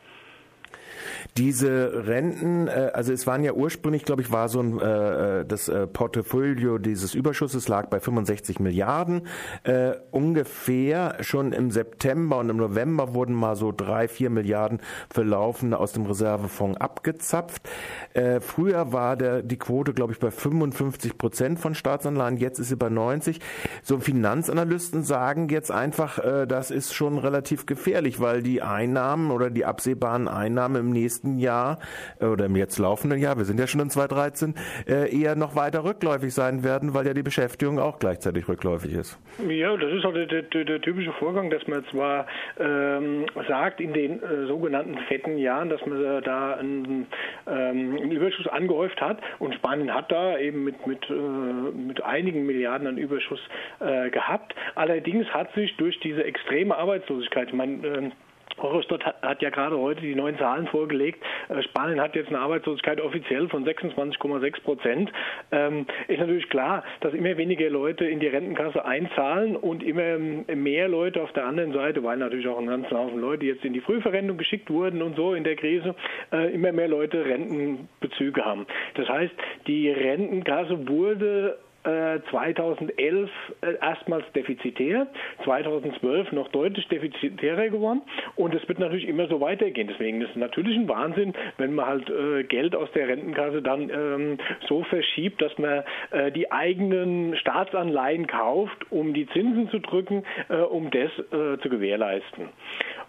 Diese 1.38 2.08
Renten, 2.08 2.68
äh, 2.68 2.92
also 2.94 3.12
es 3.12 3.28
waren 3.28 3.44
ja 3.44 3.54
ursprünglich, 3.54 4.06
glaube 4.06 4.22
ich, 4.22 4.32
war 4.32 4.50
so 4.50 4.60
ein 4.60 4.80
äh, 4.80 5.40
äh, 5.42 5.46
das 5.46 5.68
äh, 5.68 5.88
Portfolio 5.88 6.78
dieses 6.78 7.14
Überschusses 7.14 7.68
lag 7.68 7.88
bei 7.90 8.00
65 8.00 8.60
Milliarden. 8.60 9.28
Äh, 9.64 9.94
ungefähr 10.12 11.18
schon 11.22 11.52
im 11.52 11.72
September 11.72 12.38
und 12.40 12.50
im 12.50 12.58
November 12.58 13.14
wurden 13.14 13.34
mal 13.34 13.56
so 13.56 13.72
drei, 13.72 14.08
vier 14.08 14.30
Milliarden 14.30 14.80
für 15.14 15.24
aus 15.34 15.94
dem 15.94 16.06
Reservefonds 16.06 16.80
abgezapft. 16.80 17.68
Äh, 18.14 18.40
früher 18.40 18.94
war 18.94 19.16
der 19.16 19.42
die 19.42 19.58
Quote, 19.58 19.94
glaube 19.94 20.14
ich, 20.14 20.20
bei 20.20 20.32
55 20.32 21.18
Prozent 21.18 21.60
von 21.60 21.76
Staatsanleihen. 21.76 22.38
Jetzt 22.38 22.60
ist 22.60 22.70
sie 22.70 22.76
bei 22.76 22.90
90. 22.90 23.40
So 23.82 24.00
Finanzanalysten 24.00 25.04
sagen 25.04 25.50
jetzt 25.50 25.72
einfach, 25.72 26.20
äh, 26.20 26.46
das 26.46 26.72
ist 26.72 26.94
schon 26.94 27.18
relativ 27.18 27.66
gefährlich, 27.66 28.20
weil 28.20 28.44
die 28.44 28.62
Einnahmen 28.62 29.32
oder 29.32 29.50
die 29.50 29.66
absehbaren 29.66 30.28
Einnahmen 30.28 30.76
im 30.76 30.93
nächsten 30.94 31.38
Jahr 31.40 31.80
äh, 32.20 32.26
oder 32.26 32.46
im 32.46 32.56
jetzt 32.56 32.78
laufenden 32.78 33.20
Jahr, 33.20 33.38
wir 33.38 33.46
sind 33.46 33.60
ja 33.60 33.68
schon 33.68 33.82
in 33.82 33.90
2013, 33.90 34.56
äh, 34.88 35.14
eher 35.16 35.36
noch 35.36 35.56
weiter 35.56 35.84
rückläufig 35.84 36.34
sein 36.34 36.64
werden, 36.64 36.94
weil 36.94 37.06
ja 37.06 37.14
die 37.14 37.24
Beschäftigung 37.24 37.80
auch 37.80 38.00
gleichzeitig 38.00 38.48
rückläufig 38.48 38.94
ist. 38.94 39.20
Ja, 39.48 39.76
das 39.76 39.92
ist 39.92 40.06
auch 40.06 40.14
der, 40.14 40.26
der, 40.26 40.44
der 40.64 40.82
typische 40.82 41.12
Vorgang, 41.14 41.50
dass 41.50 41.66
man 41.68 41.84
zwar 41.92 42.28
ähm, 42.60 43.26
sagt, 43.48 43.82
in 43.82 43.94
den 43.94 44.22
äh, 44.22 44.48
sogenannten 44.48 44.98
fetten 45.08 45.38
Jahren, 45.38 45.70
dass 45.70 45.86
man 45.86 46.04
äh, 46.04 46.22
da 46.22 46.54
einen, 46.56 47.08
ähm, 47.48 47.98
einen, 48.00 48.12
Überschuss 48.12 48.48
angehäuft 48.48 49.02
hat 49.02 49.20
und 49.40 49.54
Spanien 49.56 49.94
hat 49.94 50.12
da 50.12 50.38
eben 50.38 50.64
mit, 50.64 50.86
mit, 50.86 51.10
äh, 51.10 51.14
mit 51.14 52.02
einigen 52.04 52.46
Milliarden 52.46 52.88
an 52.88 52.98
Überschuss 52.98 53.42
äh, 53.80 54.10
gehabt. 54.10 54.56
Allerdings 54.76 55.28
hat 55.28 55.54
sich 55.54 55.76
durch 55.78 56.00
diese 56.00 56.24
extreme 56.24 56.76
Arbeitslosigkeit, 56.76 57.50
ich 57.50 57.54
meine, 57.54 57.88
ähm, 57.88 58.12
Eurostat 58.58 59.04
hat, 59.22 59.42
ja 59.42 59.50
gerade 59.50 59.78
heute 59.78 60.02
die 60.02 60.16
neuen 60.16 60.38
Zahlen 60.38 60.68
vorgelegt. 60.68 61.24
Äh, 61.50 61.62
Spanien 61.64 62.00
hat 62.00 62.16
jetzt 62.16 62.30
eine 62.30 62.40
Arbeitslosigkeit 62.40 63.02
offiziell 63.02 63.50
von 63.50 63.66
26,6 63.66 64.62
Prozent. 64.62 65.12
Ähm, 65.52 65.86
ist 66.08 66.20
natürlich 66.20 66.50
klar, 66.50 66.84
dass 67.02 67.14
immer 67.14 67.38
weniger 67.38 67.70
Leute 67.70 68.06
in 68.06 68.20
die 68.20 68.28
Rentenkasse 68.28 68.86
einzahlen 68.86 69.56
und 69.56 69.84
immer 69.84 70.04
ähm, 70.04 70.46
mehr 70.56 70.88
Leute 70.88 71.22
auf 71.22 71.32
der 71.34 71.46
anderen 71.46 71.74
Seite, 71.74 72.04
weil 72.04 72.18
natürlich 72.18 72.48
auch 72.48 72.60
ein 72.60 72.68
ganzer 72.68 72.98
Haufen 72.98 73.20
Leute 73.20 73.46
jetzt 73.46 73.66
in 73.66 73.74
die 73.74 73.82
Frühverrentung 73.82 74.38
geschickt 74.38 74.70
wurden 74.70 75.02
und 75.02 75.16
so 75.16 75.34
in 75.34 75.44
der 75.44 75.56
Krise, 75.56 75.96
äh, 76.32 76.54
immer 76.54 76.72
mehr 76.72 76.88
Leute 76.88 77.26
Rentenbezüge 77.26 78.44
haben. 78.44 78.66
Das 78.96 79.08
heißt, 79.08 79.34
die 79.68 79.90
Rentenkasse 79.90 80.88
wurde 80.88 81.58
2011 81.84 83.30
äh, 83.62 83.68
äh, 83.68 83.78
erstmals 83.82 84.24
defizitär, 84.34 85.08
2012 85.44 86.32
noch 86.32 86.48
deutlich 86.50 86.88
defizitärer 86.88 87.70
geworden 87.70 88.02
und 88.36 88.56
es 88.56 88.68
wird 88.70 88.80
natürlich 88.80 89.08
immer 89.08 89.28
so 89.28 89.42
weitergehen. 89.42 89.90
Deswegen 89.90 90.22
ist 90.22 90.30
es 90.30 90.36
natürlich 90.38 90.78
ein 90.78 90.88
Wahnsinn, 90.88 91.34
wenn 91.58 91.74
man 91.76 91.86
halt 91.86 92.10
äh, 92.10 92.44
Geld 92.44 92.76
aus 92.76 92.90
der 92.94 93.10
Rentenkasse 93.10 93.62
dann 93.62 93.90
ähm, 93.90 94.38
so 94.68 94.84
verschiebt, 94.84 95.42
dass 95.42 95.58
man 95.58 95.84
äh, 96.12 96.32
die 96.32 96.52
eigenen 96.52 97.36
Staatsanleihen 97.36 98.28
kauft, 98.28 98.90
um 98.90 99.14
die 99.14 99.28
Zinsen 99.28 99.70
zu 99.70 99.80
drücken, 99.80 100.24
äh, 100.50 100.56
um 100.56 100.90
das 100.90 101.12
äh, 101.32 101.60
zu 101.60 101.70
gewährleisten. 101.70 102.50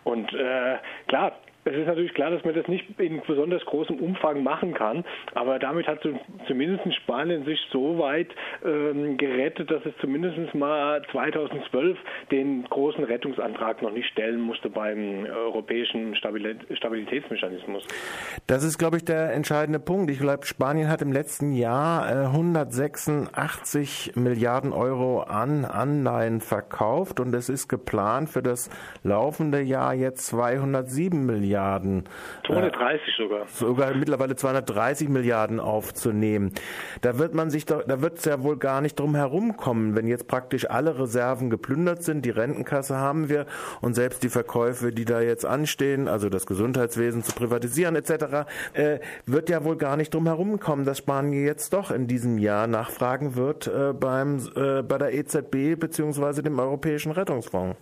Und 0.05 0.35
klar, 1.07 1.33
es 1.65 1.75
ist 1.75 1.87
natürlich 1.87 2.13
klar, 2.13 2.31
dass 2.31 2.45
man 2.45 2.55
das 2.55 2.69
nicht 2.69 2.85
in 3.01 3.23
besonders 3.27 3.65
großem 3.65 3.97
Umfang 3.97 4.43
machen 4.43 4.75
kann, 4.75 5.05
aber 5.35 5.59
damit 5.59 5.87
hat 5.87 6.07
zumindest 6.47 6.95
Spanien 6.95 7.45
sich 7.45 7.59
so 7.73 7.99
weit 7.99 8.29
ähm, 8.65 9.17
gerettet, 9.17 9.71
dass 9.71 9.85
es 9.87 9.95
zumindest 10.01 10.55
mal 10.55 11.03
2012 11.11 11.97
den 12.31 12.65
großen 12.65 13.05
Rettungsantrag 13.05 13.81
noch 13.81 13.93
nicht 13.93 14.09
stellen 14.09 14.41
musste 14.41 14.69
beim 14.69 15.25
europäischen 15.25 16.15
Stabilitätsmechanismus. 16.17 17.87
Das 18.47 18.63
ist, 18.63 18.79
glaube 18.79 18.99
ich, 18.99 19.05
der 19.05 19.33
entscheidende 19.33 19.79
Punkt. 19.79 20.11
Ich 20.11 20.19
glaube, 20.19 20.45
Spanien 20.45 20.89
hat 20.89 21.01
im 21.01 21.13
letzten 21.13 21.53
Jahr 21.53 22.09
äh, 22.11 22.27
186 22.27 24.13
Milliarden 24.17 24.73
Euro 24.73 25.21
an 25.23 25.65
Anleihen 25.65 26.41
verkauft 26.41 27.21
und 27.21 27.35
es 27.35 27.49
ist 27.49 27.69
geplant 27.69 28.29
für 28.29 28.43
das 28.43 28.69
laufende 29.03 29.63
Jahr 29.63 29.95
jetzt 29.95 30.27
207 30.27 31.25
Milliarden. 31.25 31.54
Milliarden. 31.55 32.05
230 32.47 33.07
äh, 33.07 33.23
sogar. 33.23 33.47
Sogar 33.47 33.95
mittlerweile 33.95 34.35
230 34.35 35.09
Milliarden 35.09 35.61
aufzunehmen. 35.61 36.53
Da 37.01 37.19
wird 37.19 37.35
man 37.35 37.51
sich, 37.51 37.65
da 37.65 38.03
wird 38.03 38.19
es 38.19 38.25
ja 38.25 38.43
wohl 38.43 38.57
gar 38.57 38.81
nicht 38.81 38.99
drum 38.99 39.15
herumkommen, 39.15 39.95
wenn 39.95 40.09
jetzt 40.09 40.27
praktisch 40.27 40.69
alle 40.69 40.99
Reserven 40.99 41.51
geplündert 41.51 42.03
sind. 42.03 42.25
Die 42.25 42.31
Rentenkasse 42.31 42.97
haben 42.97 43.29
wir 43.29 43.47
und 43.81 43.95
selbst 43.95 44.25
die 44.25 44.29
Verkäufe, 44.29 44.91
die 44.91 45.05
da 45.05 45.21
jetzt 45.21 45.47
anstehen, 45.47 46.09
also 46.09 46.29
das 46.29 46.47
Gesundheitswesen 46.47 47.23
zu 47.23 47.33
privatisieren 47.33 47.95
etc., 47.95 48.49
äh, 48.73 48.99
wird 49.27 49.49
ja 49.49 49.65
wohl 49.65 49.77
gar 49.77 49.97
nicht 49.97 50.13
drum 50.13 50.27
herumkommen, 50.27 50.85
dass 50.85 50.99
Spanien 50.99 51.45
jetzt 51.45 51.73
doch 51.73 51.91
in 51.91 52.09
diesem 52.09 52.39
Jahr 52.39 52.67
nachfragen 52.67 53.37
wird 53.37 53.69
äh, 53.69 53.93
beim, 53.93 54.39
äh, 54.57 54.83
bei 54.83 54.99
der 54.99 55.15
EZB 55.15 55.79
beziehungsweise 55.79 56.43
dem 56.43 56.59
Europäischen 56.59 57.13
Rettungsfonds 57.13 57.77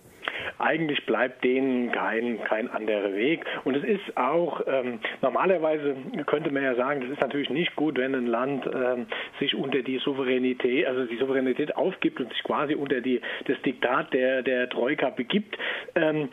eigentlich 0.59 1.05
bleibt 1.05 1.43
denen 1.43 1.91
kein, 1.91 2.43
kein 2.43 2.69
anderer 2.69 3.13
Weg. 3.13 3.45
Und 3.63 3.75
es 3.75 3.83
ist 3.83 4.17
auch, 4.17 4.61
ähm, 4.67 4.99
normalerweise 5.21 5.95
könnte 6.25 6.51
man 6.51 6.63
ja 6.63 6.75
sagen, 6.75 7.01
das 7.01 7.11
ist 7.11 7.21
natürlich 7.21 7.49
nicht 7.49 7.75
gut, 7.75 7.97
wenn 7.97 8.15
ein 8.15 8.27
Land 8.27 8.65
ähm, 8.65 9.07
sich 9.39 9.55
unter 9.55 9.81
die 9.81 9.97
Souveränität, 9.99 10.85
also 10.87 11.05
die 11.05 11.17
Souveränität 11.17 11.75
aufgibt 11.75 12.19
und 12.19 12.31
sich 12.31 12.43
quasi 12.43 12.75
unter 12.75 13.01
die, 13.01 13.21
das 13.45 13.61
Diktat 13.61 14.13
der, 14.13 14.41
der 14.43 14.69
Troika 14.69 15.09
begibt. 15.09 15.57
Ähm, 15.95 16.29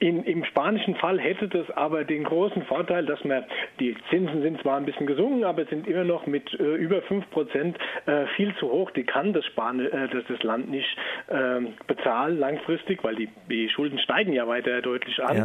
in, 0.00 0.24
Im 0.24 0.44
spanischen 0.44 0.94
Fall 0.96 1.20
hätte 1.20 1.46
das 1.46 1.70
aber 1.72 2.04
den 2.04 2.24
großen 2.24 2.62
Vorteil, 2.64 3.04
dass 3.04 3.22
man, 3.22 3.44
die 3.78 3.94
Zinsen 4.08 4.40
sind 4.40 4.58
zwar 4.62 4.78
ein 4.78 4.86
bisschen 4.86 5.06
gesunken, 5.06 5.44
aber 5.44 5.66
sind 5.66 5.86
immer 5.86 6.04
noch 6.04 6.26
mit 6.26 6.58
äh, 6.58 6.74
über 6.76 7.02
5 7.02 7.28
Prozent 7.30 7.76
äh, 8.06 8.24
viel 8.34 8.54
zu 8.56 8.70
hoch. 8.70 8.90
Die 8.92 9.04
kann 9.04 9.34
das, 9.34 9.44
Span 9.44 9.78
äh, 9.78 10.08
das, 10.08 10.24
das 10.26 10.42
Land 10.42 10.70
nicht 10.70 10.88
ähm, 11.30 11.74
bezahlen 11.86 12.38
langfristig, 12.38 13.04
weil 13.04 13.14
die, 13.14 13.28
die 13.50 13.68
Schulden 13.68 13.98
steigen 13.98 14.32
ja 14.32 14.48
weiter 14.48 14.80
deutlich 14.80 15.22
an, 15.22 15.36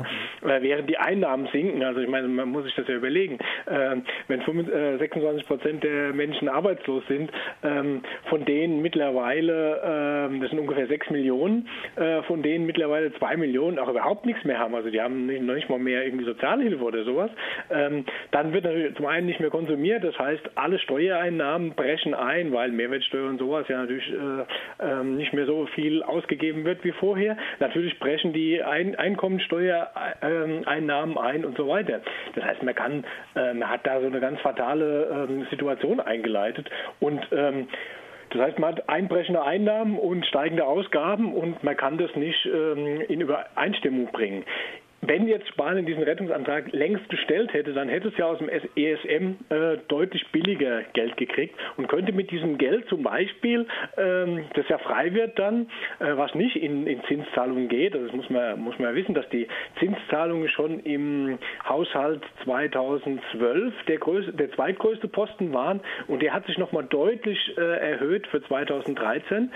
ja. 0.41 0.49
Äh, 0.49 0.61
während 0.61 0.89
die 0.89 0.97
Einnahmen 0.97 1.49
sinken. 1.51 1.83
Also 1.83 1.99
ich 1.99 2.07
meine, 2.07 2.29
man 2.29 2.47
muss 2.47 2.63
sich 2.63 2.75
das 2.75 2.87
ja 2.87 2.95
überlegen. 2.95 3.39
Ähm, 3.69 4.03
wenn 4.29 4.41
25, 4.41 4.99
26 4.99 5.43
äh, 5.43 5.47
Prozent 5.47 5.83
der 5.83 6.13
Menschen 6.13 6.47
arbeitslos 6.47 7.03
sind, 7.09 7.29
ähm, 7.61 8.03
von 8.29 8.45
denen 8.45 8.81
mittlerweile, 8.81 10.35
das 10.39 10.49
sind 10.49 10.59
ungefähr 10.59 10.87
6 10.87 11.09
Millionen, 11.09 11.67
äh, 11.95 12.21
von 12.23 12.41
denen 12.41 12.65
mittlerweile 12.65 13.13
2 13.13 13.35
Millionen 13.37 13.79
auch 13.79 13.89
überhaupt 13.89 14.25
nichts 14.25 14.44
mehr 14.45 14.59
haben, 14.59 14.75
also 14.75 14.89
die 14.89 15.01
haben 15.01 15.25
nicht, 15.25 15.41
noch 15.41 15.55
nicht 15.55 15.69
mal 15.69 15.79
mehr 15.79 16.05
irgendwie 16.05 16.25
Sozialhilfe 16.25 16.83
oder 16.83 17.03
sowas, 17.03 17.31
ähm, 17.69 18.05
dann 18.31 18.53
wird 18.53 18.65
natürlich 18.65 18.95
zum 18.95 19.05
einen 19.05 19.27
nicht 19.27 19.39
mehr 19.39 19.49
konsumiert, 19.49 20.03
das 20.03 20.17
heißt, 20.17 20.51
alle 20.55 20.79
Steuereinnahmen 20.79 21.71
brechen 21.71 22.13
ein, 22.13 22.51
weil 22.53 22.71
Mehrwertsteuer 22.71 23.29
und 23.29 23.39
sowas 23.39 23.67
ja 23.67 23.79
natürlich 23.79 24.11
äh, 24.11 24.45
äh, 24.83 25.03
nicht 25.03 25.33
mehr 25.33 25.45
so 25.45 25.65
viel 25.67 26.03
ausgegeben 26.03 26.65
wird 26.65 26.83
wie 26.83 26.91
vorher. 26.91 27.37
Natürlich 27.59 27.97
brechen 27.99 28.33
die 28.33 28.61
ein 28.61 28.95
Einkommensteuereinnahmen 28.95 31.17
ein 31.17 31.45
und 31.45 31.57
so 31.57 31.67
weiter. 31.67 32.01
Das 32.35 32.43
heißt, 32.43 32.61
man 32.63 32.75
kann, 32.75 33.05
äh, 33.35 33.53
man 33.53 33.69
hat 33.69 33.85
da 33.85 33.99
so 33.99 34.07
eine 34.07 34.19
ganz 34.19 34.39
fatale 34.41 35.27
ähm, 35.29 35.45
Situation 35.49 35.99
eingeleitet 35.99 36.69
und 36.99 37.21
ähm, 37.31 37.67
das 38.35 38.47
heißt, 38.47 38.59
man 38.59 38.75
hat 38.75 38.89
einbrechende 38.89 39.41
Einnahmen 39.43 39.97
und 39.97 40.25
steigende 40.25 40.65
Ausgaben 40.65 41.33
und 41.33 41.63
man 41.63 41.77
kann 41.77 41.97
das 41.97 42.13
nicht 42.15 42.45
ähm, 42.45 43.01
in 43.07 43.21
Übereinstimmung 43.21 44.07
bringen. 44.11 44.43
Wenn 45.07 45.27
jetzt 45.27 45.47
Spanien 45.49 45.85
diesen 45.85 46.03
Rettungsantrag 46.03 46.71
längst 46.71 47.07
gestellt 47.09 47.53
hätte, 47.53 47.73
dann 47.73 47.89
hätte 47.89 48.09
es 48.09 48.17
ja 48.17 48.25
aus 48.25 48.39
dem 48.39 48.49
ESM 48.49 49.35
äh, 49.49 49.77
deutlich 49.87 50.25
billiger 50.31 50.83
Geld 50.93 51.17
gekriegt 51.17 51.55
und 51.77 51.87
könnte 51.87 52.11
mit 52.11 52.31
diesem 52.31 52.57
Geld 52.57 52.87
zum 52.87 53.03
Beispiel, 53.03 53.67
ähm, 53.97 54.45
das 54.53 54.67
ja 54.69 54.77
frei 54.77 55.13
wird 55.13 55.37
dann, 55.37 55.67
äh, 55.99 56.15
was 56.15 56.33
nicht 56.35 56.55
in, 56.55 56.87
in 56.87 57.03
Zinszahlungen 57.05 57.67
geht, 57.67 57.93
also 57.93 58.07
das 58.07 58.15
muss 58.15 58.29
man, 58.29 58.59
muss 58.59 58.77
man 58.79 58.89
ja 58.89 58.95
wissen, 58.95 59.15
dass 59.15 59.27
die 59.29 59.47
Zinszahlungen 59.79 60.49
schon 60.49 60.79
im 60.81 61.37
Haushalt 61.67 62.21
2012 62.43 63.73
der, 63.87 63.97
größte, 63.97 64.33
der 64.33 64.51
zweitgrößte 64.51 65.07
Posten 65.07 65.53
waren 65.53 65.81
und 66.07 66.21
der 66.21 66.33
hat 66.33 66.45
sich 66.45 66.57
nochmal 66.57 66.85
deutlich 66.85 67.39
äh, 67.57 67.61
erhöht 67.61 68.27
für 68.27 68.43
2013. 68.43 69.51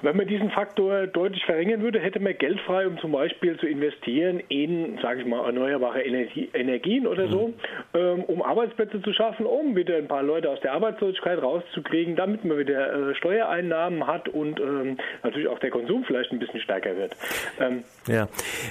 Wenn 0.00 0.16
man 0.16 0.28
diesen 0.28 0.50
Faktor 0.50 1.08
deutlich 1.08 1.44
verringern 1.44 1.82
würde, 1.82 1.98
hätte 1.98 2.20
man 2.20 2.36
Geld 2.38 2.60
frei, 2.60 2.86
um 2.86 2.98
zum 2.98 3.12
Beispiel 3.12 3.58
zu 3.58 3.66
investieren 3.66 4.40
in, 4.48 4.98
sage 5.02 5.22
ich 5.22 5.26
mal, 5.26 5.44
erneuerbare 5.44 6.02
Energie, 6.02 6.48
Energien 6.54 7.06
oder 7.06 7.28
so, 7.28 7.48
mhm. 7.48 7.54
ähm, 7.94 8.24
um 8.24 8.42
Arbeitsplätze 8.42 9.02
zu 9.02 9.12
schaffen, 9.12 9.44
um 9.44 9.74
wieder 9.74 9.96
ein 9.96 10.06
paar 10.06 10.22
Leute 10.22 10.50
aus 10.50 10.60
der 10.60 10.72
Arbeitslosigkeit 10.72 11.42
rauszukriegen, 11.42 12.14
damit 12.14 12.44
man 12.44 12.58
wieder 12.58 13.10
äh, 13.10 13.14
Steuereinnahmen 13.16 14.06
hat 14.06 14.28
und 14.28 14.60
ähm, 14.60 14.98
natürlich 15.24 15.48
auch 15.48 15.58
der 15.58 15.70
Konsum 15.70 16.04
vielleicht 16.04 16.30
ein 16.30 16.38
bisschen 16.38 16.60
stärker 16.60 16.96
wird. 16.96 17.16
Ähm, 17.58 17.82
ja, 18.06 18.28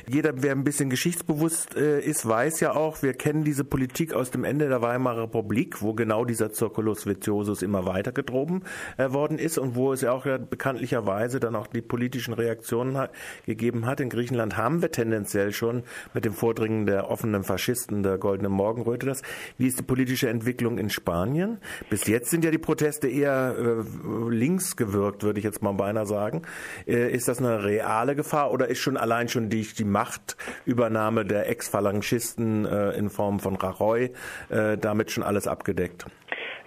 jeder, 0.07 0.31
wer 0.41 0.53
ein 0.53 0.63
bisschen 0.63 0.89
geschichtsbewusst 0.89 1.75
äh, 1.75 1.99
ist, 1.99 2.27
weiß 2.27 2.61
ja 2.61 2.73
auch, 2.73 3.03
wir 3.03 3.13
kennen 3.13 3.43
diese 3.43 3.65
Politik 3.65 4.13
aus 4.13 4.31
dem 4.31 4.45
Ende 4.45 4.69
der 4.69 4.81
Weimarer 4.81 5.23
Republik, 5.23 5.81
wo 5.81 5.93
genau 5.93 6.23
dieser 6.23 6.51
Circulus 6.51 7.05
Viciosus 7.05 7.63
immer 7.63 7.85
weiter 7.85 8.13
gedroben 8.13 8.63
äh, 8.97 9.11
worden 9.11 9.39
ist 9.39 9.57
und 9.57 9.75
wo 9.75 9.91
es 9.91 10.01
ja 10.01 10.13
auch 10.13 10.25
ja 10.25 10.37
bekanntlicherweise 10.37 11.16
Weise 11.17 11.39
dann 11.39 11.55
auch 11.55 11.67
die 11.67 11.81
politischen 11.81 12.33
Reaktionen 12.33 12.97
hat, 12.97 13.11
gegeben 13.45 13.85
hat. 13.85 13.99
In 13.99 14.09
Griechenland 14.09 14.55
haben 14.55 14.81
wir 14.81 14.91
tendenziell 14.91 15.51
schon 15.51 15.83
mit 16.13 16.25
dem 16.25 16.33
Vordringen 16.33 16.85
der 16.85 17.09
offenen 17.09 17.43
Faschisten 17.43 18.03
der 18.03 18.17
Goldenen 18.17 18.51
Morgenröte 18.51 19.07
das. 19.07 19.23
Wie 19.57 19.67
ist 19.67 19.79
die 19.79 19.83
politische 19.83 20.29
Entwicklung 20.29 20.77
in 20.77 20.89
Spanien? 20.89 21.57
Bis 21.89 22.07
jetzt 22.07 22.29
sind 22.29 22.45
ja 22.45 22.51
die 22.51 22.57
Proteste 22.59 23.07
eher 23.07 23.55
äh, 23.57 24.29
links 24.29 24.75
gewirkt, 24.75 25.23
würde 25.23 25.39
ich 25.39 25.45
jetzt 25.45 25.63
mal 25.63 25.71
beinahe 25.71 26.05
sagen. 26.05 26.43
Äh, 26.85 27.11
ist 27.11 27.27
das 27.27 27.39
eine 27.39 27.63
reale 27.63 28.15
Gefahr 28.15 28.51
oder 28.51 28.67
ist 28.67 28.79
schon 28.79 28.97
allein 28.97 29.27
schon 29.27 29.49
die, 29.49 29.63
die 29.63 29.85
Machtübernahme 29.85 31.25
der 31.25 31.49
Ex-Phalangisten 31.49 32.65
äh, 32.65 32.91
in 32.91 33.09
Form 33.09 33.39
von 33.39 33.55
Rajoy 33.55 34.11
äh, 34.49 34.77
damit 34.77 35.11
schon 35.11 35.23
alles 35.23 35.47
abgedeckt? 35.47 36.05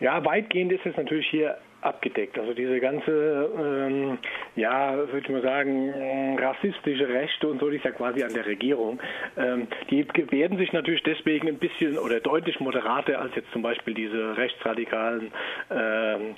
Ja, 0.00 0.24
weitgehend 0.24 0.72
ist 0.72 0.86
es 0.86 0.96
natürlich 0.96 1.28
hier 1.30 1.56
abgedeckt. 1.83 2.38
Also 2.38 2.55
diese 2.55 2.81
ganze, 2.81 3.51
ähm, 3.59 4.19
ja, 4.57 4.97
würde 4.97 5.19
ich 5.19 5.29
mal 5.29 5.43
sagen, 5.43 6.38
rassistische 6.38 7.09
Rechte 7.09 7.49
und 7.49 7.61
so, 7.61 7.71
die 7.71 7.77
ist 7.77 7.85
ja 7.85 7.90
quasi 7.90 8.23
an 8.23 8.35
der 8.35 8.47
Regierung. 8.47 9.01
Ähm, 9.37 9.66
die 9.90 10.07
werden 10.31 10.59
sich 10.59 10.73
natürlich 10.73 11.03
deswegen 11.03 11.49
ein 11.49 11.59
bisschen 11.59 11.99
oder 11.99 12.21
deutlich 12.21 12.61
moderater 12.61 13.21
als 13.21 13.35
jetzt 13.35 13.51
zum 13.53 13.62
Beispiel 13.62 13.95
diese 13.95 14.37
rechtsradikalen 14.37 15.33
ähm, 15.71 16.37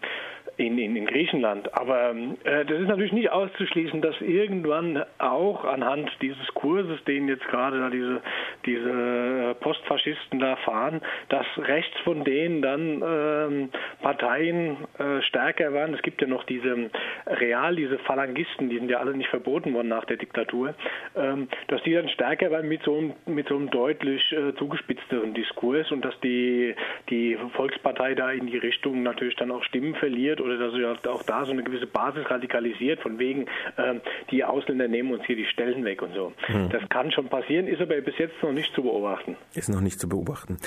in, 0.57 0.79
in, 0.79 0.97
in 0.97 1.07
Griechenland. 1.07 1.73
Aber 1.75 2.15
äh, 2.45 2.65
das 2.65 2.81
ist 2.81 2.89
natürlich 2.89 3.13
nicht 3.13 3.31
auszuschließen, 3.31 4.01
dass 4.01 4.21
irgendwann 4.21 5.03
auch 5.19 5.65
anhand 5.65 6.11
dieses 6.21 6.47
Kurses, 6.55 7.03
den 7.05 7.29
jetzt 7.29 7.47
gerade 7.49 7.79
da 7.79 7.91
diese, 7.91 8.21
diese 8.67 9.57
Postfaschisten 9.61 10.39
da 10.39 10.57
fahren, 10.57 11.01
dass 11.29 11.47
rechts 11.57 11.99
von 12.01 12.25
denen 12.25 12.63
dann 12.63 13.03
ähm, 13.05 13.71
Parteien 14.03 14.77
äh, 14.99 15.23
stärker 15.23 15.73
werden. 15.73 15.95
Es 15.95 16.03
gibt 16.03 16.21
ja 16.21 16.29
noch 16.29 16.45
diese 16.45 16.91
Real, 17.27 17.77
diese 17.77 17.99
Phalangisten, 17.99 18.69
die 18.69 18.79
sind 18.79 18.91
ja 18.91 18.99
alle 18.99 19.15
nicht 19.17 19.31
verboten 19.31 19.73
worden 19.75 19.89
nach 19.89 20.05
der 20.05 20.17
Diktatur, 20.17 20.75
ähm, 21.17 21.49
dass 21.69 21.83
die 21.83 21.95
dann 21.95 22.09
stärker 22.09 22.51
werden 22.51 22.69
mit 22.69 22.83
so 22.83 22.97
einem, 22.97 23.13
mit 23.27 23.49
so 23.49 23.57
einem 23.57 23.71
deutlich 23.71 24.23
äh, 24.33 24.55
zugespitzteren 24.57 25.35
Diskurs 25.35 25.91
und 25.91 26.05
dass 26.05 26.19
die, 26.21 26.75
die 27.09 27.39
Volkspartei 27.55 28.15
da 28.15 28.31
in 28.31 28.47
die 28.47 28.59
Richtung 28.59 29.03
natürlich 29.03 29.37
dann 29.37 29.51
auch 29.51 29.63
Stimmen 29.65 29.95
verliert 29.95 30.41
oder 30.43 30.59
dass 30.59 30.73
sich 30.73 30.85
auch 30.85 31.23
da 31.23 31.45
so 31.45 31.53
eine 31.53 31.63
gewisse 31.63 31.87
Basis 31.87 32.29
radikalisiert, 32.31 33.01
von 33.01 33.19
wegen, 33.19 33.47
äh, 33.77 33.95
die 34.31 34.45
Ausländer 34.45 34.89
nehmen 34.89 35.13
uns 35.13 35.25
hier 35.27 35.37
die 35.37 35.47
Stellen 35.47 35.85
weg 35.85 36.03
und 36.03 36.15
so. 36.15 36.33
Hm. 36.47 36.69
Das 36.71 36.83
kann 36.89 37.11
schon 37.13 37.29
passieren, 37.29 37.67
ist 37.67 37.81
aber 37.81 38.01
bis 38.01 38.19
jetzt 38.19 38.35
noch 38.43 38.53
nicht 38.53 38.75
zu 38.75 38.83
beobachten. 38.83 39.37
Ist 39.55 39.69
noch 39.69 39.81
nicht 39.81 39.99
zu 40.01 40.09
beobachten. 40.09 40.59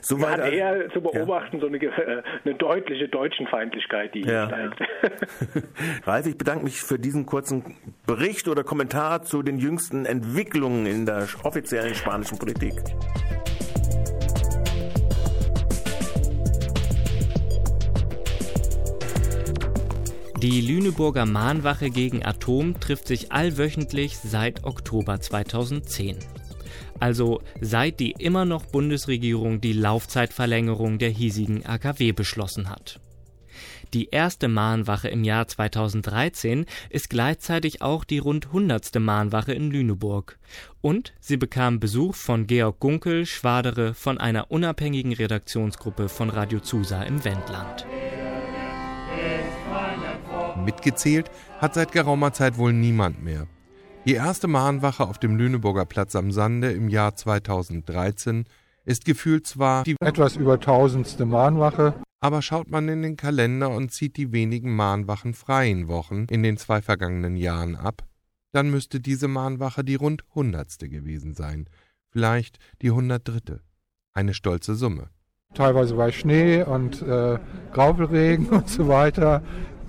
Soweit 0.00 0.38
ja, 0.38 0.46
eher 0.46 0.90
zu 0.90 1.00
beobachten 1.00 1.56
ja. 1.56 1.60
so 1.60 1.66
eine, 1.66 1.78
äh, 1.78 2.22
eine 2.44 2.54
deutliche 2.54 3.08
Deutschenfeindlichkeit, 3.08 4.14
die 4.14 4.22
ja. 4.22 4.46
steigt. 4.46 4.80
Ralf, 6.06 6.26
ich 6.26 6.38
bedanke 6.38 6.64
mich 6.64 6.80
für 6.80 6.98
diesen 6.98 7.26
kurzen 7.26 7.76
Bericht 8.06 8.48
oder 8.48 8.64
Kommentar 8.64 9.22
zu 9.22 9.42
den 9.42 9.58
jüngsten 9.58 10.06
Entwicklungen 10.06 10.86
in 10.86 11.06
der 11.06 11.26
offiziellen 11.42 11.94
spanischen 11.94 12.38
Politik. 12.38 12.74
Die 20.44 20.60
Lüneburger 20.60 21.24
Mahnwache 21.24 21.88
gegen 21.88 22.22
Atom 22.22 22.78
trifft 22.78 23.08
sich 23.08 23.32
allwöchentlich 23.32 24.18
seit 24.18 24.64
Oktober 24.64 25.18
2010. 25.18 26.18
Also 27.00 27.40
seit 27.62 27.98
die 27.98 28.10
immer 28.10 28.44
noch 28.44 28.66
Bundesregierung 28.66 29.62
die 29.62 29.72
Laufzeitverlängerung 29.72 30.98
der 30.98 31.08
hiesigen 31.08 31.64
AKW 31.64 32.12
beschlossen 32.12 32.68
hat. 32.68 33.00
Die 33.94 34.10
erste 34.10 34.48
Mahnwache 34.48 35.08
im 35.08 35.24
Jahr 35.24 35.48
2013 35.48 36.66
ist 36.90 37.08
gleichzeitig 37.08 37.80
auch 37.80 38.04
die 38.04 38.18
rund 38.18 38.48
100. 38.48 38.96
Mahnwache 38.96 39.54
in 39.54 39.70
Lüneburg. 39.70 40.38
Und 40.82 41.14
sie 41.20 41.38
bekam 41.38 41.80
Besuch 41.80 42.14
von 42.16 42.46
Georg 42.46 42.80
Gunkel, 42.80 43.24
Schwadere 43.24 43.94
von 43.94 44.18
einer 44.18 44.50
unabhängigen 44.50 45.14
Redaktionsgruppe 45.14 46.10
von 46.10 46.28
Radio 46.28 46.60
Zusa 46.60 47.02
im 47.04 47.24
Wendland. 47.24 47.86
Mitgezählt 50.56 51.30
hat 51.58 51.74
seit 51.74 51.92
geraumer 51.92 52.32
Zeit 52.32 52.58
wohl 52.58 52.72
niemand 52.72 53.22
mehr. 53.22 53.46
Die 54.06 54.14
erste 54.14 54.48
Mahnwache 54.48 55.08
auf 55.08 55.18
dem 55.18 55.36
Lüneburger 55.36 55.86
Platz 55.86 56.14
am 56.14 56.30
Sande 56.30 56.72
im 56.72 56.88
Jahr 56.88 57.16
2013 57.16 58.44
ist 58.84 59.04
gefühlt 59.06 59.46
zwar 59.46 59.84
die 59.84 59.96
etwas 60.00 60.36
über 60.36 60.60
tausendste 60.60 61.24
Mahnwache, 61.24 61.94
aber 62.20 62.42
schaut 62.42 62.70
man 62.70 62.88
in 62.88 63.02
den 63.02 63.16
Kalender 63.16 63.70
und 63.70 63.92
zieht 63.92 64.16
die 64.16 64.32
wenigen 64.32 64.74
Mahnwachen 64.76 65.34
freien 65.34 65.88
Wochen 65.88 66.26
in 66.30 66.42
den 66.42 66.56
zwei 66.56 66.82
vergangenen 66.82 67.36
Jahren 67.36 67.76
ab, 67.76 68.02
dann 68.52 68.70
müsste 68.70 69.00
diese 69.00 69.26
Mahnwache 69.28 69.84
die 69.84 69.96
rund 69.96 70.24
hundertste 70.34 70.88
gewesen 70.88 71.34
sein, 71.34 71.68
vielleicht 72.10 72.58
die 72.82 72.90
hundertdritte. 72.90 73.60
Eine 74.12 74.32
stolze 74.32 74.74
Summe. 74.74 75.08
Teilweise 75.54 75.96
bei 75.96 76.12
Schnee 76.12 76.62
und 76.62 77.02
äh, 77.02 77.38
Graupelregen 77.72 78.48
und 78.50 78.68
so 78.68 78.86
weiter 78.88 79.42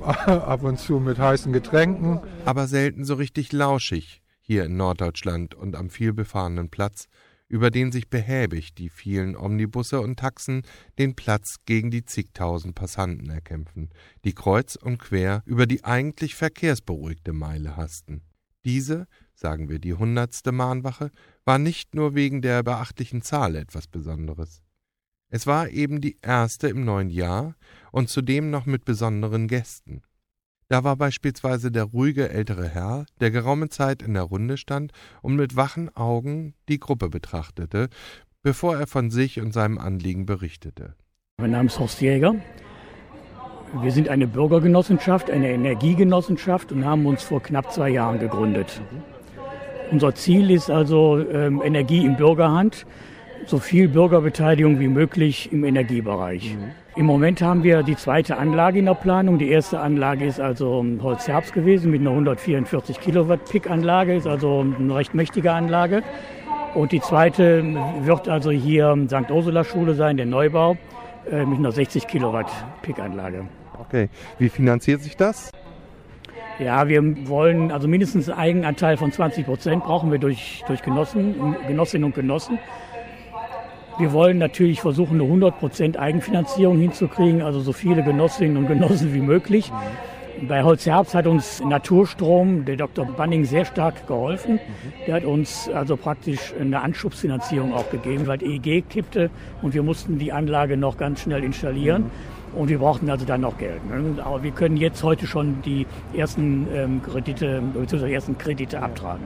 ab 0.25 0.63
und 0.63 0.79
zu 0.79 0.99
mit 0.99 1.17
heißen 1.17 1.51
Getränken. 1.51 2.19
Aber 2.45 2.67
selten 2.67 3.05
so 3.05 3.15
richtig 3.15 3.51
lauschig 3.51 4.21
hier 4.39 4.65
in 4.65 4.77
Norddeutschland 4.77 5.55
und 5.55 5.75
am 5.75 5.89
vielbefahrenen 5.89 6.69
Platz, 6.69 7.07
über 7.47 7.71
den 7.71 7.91
sich 7.91 8.09
behäbig 8.09 8.75
die 8.75 8.89
vielen 8.89 9.35
Omnibusse 9.35 10.01
und 10.01 10.19
Taxen 10.19 10.61
den 10.99 11.15
Platz 11.15 11.57
gegen 11.65 11.89
die 11.89 12.05
zigtausend 12.05 12.75
Passanten 12.75 13.29
erkämpfen, 13.29 13.89
die 14.23 14.33
kreuz 14.33 14.75
und 14.75 14.99
quer 14.99 15.41
über 15.45 15.65
die 15.65 15.83
eigentlich 15.83 16.35
verkehrsberuhigte 16.35 17.33
Meile 17.33 17.75
hasten. 17.75 18.21
Diese, 18.65 19.07
sagen 19.33 19.69
wir 19.69 19.79
die 19.79 19.93
hundertste 19.93 20.51
Mahnwache, 20.51 21.11
war 21.43 21.59
nicht 21.59 21.95
nur 21.95 22.15
wegen 22.15 22.41
der 22.41 22.63
beachtlichen 22.63 23.21
Zahl 23.21 23.55
etwas 23.55 23.87
Besonderes. 23.87 24.64
Es 25.29 25.47
war 25.47 25.69
eben 25.69 26.01
die 26.01 26.17
erste 26.21 26.67
im 26.67 26.85
neuen 26.85 27.09
Jahr 27.09 27.55
und 27.91 28.09
zudem 28.09 28.49
noch 28.51 28.65
mit 28.65 28.85
besonderen 28.85 29.47
Gästen. 29.47 30.01
Da 30.67 30.83
war 30.83 30.95
beispielsweise 30.95 31.71
der 31.71 31.83
ruhige 31.83 32.29
ältere 32.29 32.67
Herr, 32.67 33.05
der 33.19 33.31
geraume 33.31 33.69
Zeit 33.69 34.01
in 34.01 34.13
der 34.13 34.23
Runde 34.23 34.57
stand 34.57 34.91
und 35.21 35.35
mit 35.35 35.55
wachen 35.55 35.95
Augen 35.95 36.55
die 36.69 36.79
Gruppe 36.79 37.09
betrachtete, 37.09 37.89
bevor 38.41 38.75
er 38.77 38.87
von 38.87 39.11
sich 39.11 39.39
und 39.39 39.53
seinem 39.53 39.77
Anliegen 39.77 40.25
berichtete. 40.25 40.95
Mein 41.39 41.51
Name 41.51 41.67
ist 41.67 41.79
Horst 41.79 42.01
Jäger. 42.01 42.35
Wir 43.81 43.91
sind 43.91 44.09
eine 44.09 44.27
Bürgergenossenschaft, 44.27 45.29
eine 45.29 45.49
Energiegenossenschaft 45.49 46.71
und 46.71 46.85
haben 46.85 47.05
uns 47.05 47.23
vor 47.23 47.43
knapp 47.43 47.71
zwei 47.71 47.89
Jahren 47.89 48.19
gegründet. 48.19 48.81
Unser 49.91 50.15
Ziel 50.15 50.49
ist 50.49 50.69
also 50.71 51.19
ähm, 51.19 51.61
Energie 51.63 52.05
in 52.05 52.15
Bürgerhand 52.15 52.85
so 53.45 53.59
viel 53.59 53.87
Bürgerbeteiligung 53.87 54.79
wie 54.79 54.87
möglich 54.87 55.51
im 55.51 55.63
Energiebereich. 55.63 56.55
Mhm. 56.55 56.71
Im 56.95 57.05
Moment 57.05 57.41
haben 57.41 57.63
wir 57.63 57.83
die 57.83 57.97
zweite 57.97 58.37
Anlage 58.37 58.79
in 58.79 58.85
der 58.85 58.93
Planung. 58.93 59.37
Die 59.37 59.49
erste 59.49 59.79
Anlage 59.79 60.25
ist 60.25 60.39
also 60.39 60.85
Holzherbst 61.01 61.53
gewesen 61.53 61.91
mit 61.91 62.01
einer 62.01 62.11
144 62.11 62.99
Kilowatt 63.01 63.49
Pick-Anlage, 63.49 64.15
ist 64.15 64.27
also 64.27 64.65
eine 64.79 64.95
recht 64.95 65.13
mächtige 65.13 65.51
Anlage. 65.51 66.03
Und 66.73 66.91
die 66.91 67.01
zweite 67.01 67.63
wird 68.01 68.29
also 68.29 68.51
hier 68.51 68.97
St. 69.07 69.29
Ursula 69.29 69.63
Schule 69.63 69.93
sein, 69.93 70.17
der 70.17 70.25
Neubau, 70.25 70.77
äh, 71.29 71.45
mit 71.45 71.59
einer 71.59 71.71
60 71.71 72.07
Kilowatt 72.07 72.51
Pick-Anlage. 72.81 73.45
Okay, 73.79 74.09
wie 74.39 74.49
finanziert 74.49 75.01
sich 75.01 75.17
das? 75.17 75.51
Ja, 76.59 76.87
wir 76.87 77.27
wollen 77.27 77.71
also 77.71 77.87
mindestens 77.89 78.29
einen 78.29 78.39
Eigenanteil 78.39 78.95
von 78.95 79.11
20 79.11 79.45
Prozent 79.45 79.83
brauchen 79.83 80.11
wir 80.11 80.19
durch, 80.19 80.63
durch 80.67 80.81
Genossen, 80.81 81.55
Genossinnen 81.67 82.05
und 82.05 82.15
Genossen. 82.15 82.57
Wir 83.97 84.11
wollen 84.11 84.37
natürlich 84.37 84.81
versuchen, 84.81 85.15
eine 85.15 85.23
100 85.23 85.57
Prozent 85.57 85.97
Eigenfinanzierung 85.97 86.77
hinzukriegen, 86.77 87.41
also 87.41 87.61
so 87.61 87.71
viele 87.71 88.03
Genossinnen 88.03 88.57
und 88.57 88.67
Genossen 88.67 89.13
wie 89.13 89.21
möglich. 89.21 89.71
Bei 90.49 90.63
Holz 90.63 90.85
Herbst 90.85 91.15
hat 91.15 91.27
uns 91.27 91.63
Naturstrom, 91.63 92.65
der 92.65 92.75
Dr. 92.75 93.05
Banning, 93.05 93.45
sehr 93.45 93.63
stark 93.63 94.05
geholfen. 94.05 94.59
Der 95.07 95.15
hat 95.15 95.23
uns 95.23 95.69
also 95.69 95.95
praktisch 95.95 96.53
eine 96.59 96.81
Anschubsfinanzierung 96.81 97.73
auch 97.73 97.89
gegeben, 97.89 98.27
weil 98.27 98.43
EEG 98.43 98.83
kippte 98.89 99.29
und 99.61 99.73
wir 99.73 99.81
mussten 99.81 100.19
die 100.19 100.33
Anlage 100.33 100.75
noch 100.75 100.97
ganz 100.97 101.21
schnell 101.21 101.41
installieren. 101.41 102.11
Und 102.53 102.69
wir 102.69 102.79
brauchten 102.79 103.09
also 103.09 103.25
dann 103.25 103.41
noch 103.41 103.57
Geld. 103.57 103.85
Ne? 103.89 104.21
Aber 104.23 104.43
wir 104.43 104.51
können 104.51 104.77
jetzt 104.77 105.03
heute 105.03 105.25
schon 105.25 105.61
die 105.63 105.85
ersten 106.13 106.67
ähm, 106.73 107.01
Kredite, 107.01 107.61
beziehungsweise 107.73 108.13
ersten 108.13 108.37
Kredite 108.37 108.81
abtragen. 108.81 109.23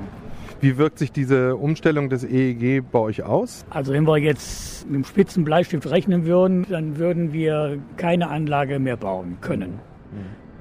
Wie 0.62 0.78
wirkt 0.78 1.00
sich 1.00 1.12
diese 1.12 1.56
Umstellung 1.56 2.10
des 2.10 2.24
EEG 2.24 2.84
bei 2.92 3.00
euch 3.00 3.24
aus? 3.24 3.66
Also 3.70 3.94
wenn 3.94 4.06
wir 4.06 4.18
jetzt 4.18 4.86
mit 4.88 4.96
dem 4.96 5.04
spitzen 5.06 5.46
Bleistift 5.46 5.90
rechnen 5.90 6.26
würden, 6.26 6.66
dann 6.70 6.98
würden 6.98 7.32
wir 7.32 7.78
keine 7.96 8.30
Anlage 8.30 8.80
mehr 8.80 8.98
bauen 8.98 9.38
können. 9.42 9.80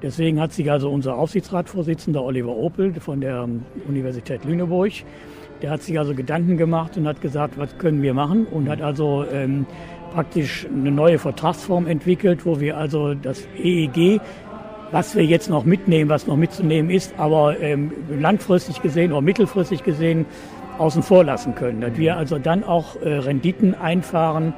Deswegen 0.01 0.39
hat 0.39 0.53
sich 0.53 0.71
also 0.71 0.89
unser 0.89 1.17
Aufsichtsratsvorsitzender 1.17 2.23
Oliver 2.23 2.55
Opel 2.55 2.93
von 2.93 3.19
der 3.19 3.49
Universität 3.87 4.45
Lüneburg, 4.45 4.93
der 5.61 5.71
hat 5.71 5.81
sich 5.81 5.99
also 5.99 6.15
Gedanken 6.15 6.55
gemacht 6.55 6.95
und 6.95 7.05
hat 7.05 7.19
gesagt, 7.19 7.57
was 7.57 7.77
können 7.77 8.01
wir 8.01 8.13
machen 8.13 8.45
und 8.45 8.69
hat 8.69 8.81
also 8.81 9.25
ähm, 9.29 9.65
praktisch 10.13 10.65
eine 10.65 10.91
neue 10.91 11.19
Vertragsform 11.19 11.85
entwickelt, 11.85 12.45
wo 12.45 12.61
wir 12.61 12.77
also 12.77 13.13
das 13.13 13.45
EEG, 13.61 14.21
was 14.91 15.15
wir 15.15 15.25
jetzt 15.25 15.49
noch 15.49 15.65
mitnehmen, 15.65 16.09
was 16.09 16.27
noch 16.27 16.37
mitzunehmen 16.37 16.89
ist, 16.89 17.13
aber 17.17 17.59
ähm, 17.59 17.91
langfristig 18.09 18.81
gesehen 18.81 19.11
oder 19.11 19.21
mittelfristig 19.21 19.83
gesehen 19.83 20.25
außen 20.77 21.03
vor 21.03 21.23
lassen 21.23 21.55
können. 21.55 21.79
Dass 21.81 21.97
wir 21.97 22.17
also 22.17 22.39
dann 22.39 22.63
auch 22.63 22.95
äh, 23.01 23.09
Renditen 23.09 23.75
einfahren 23.75 24.53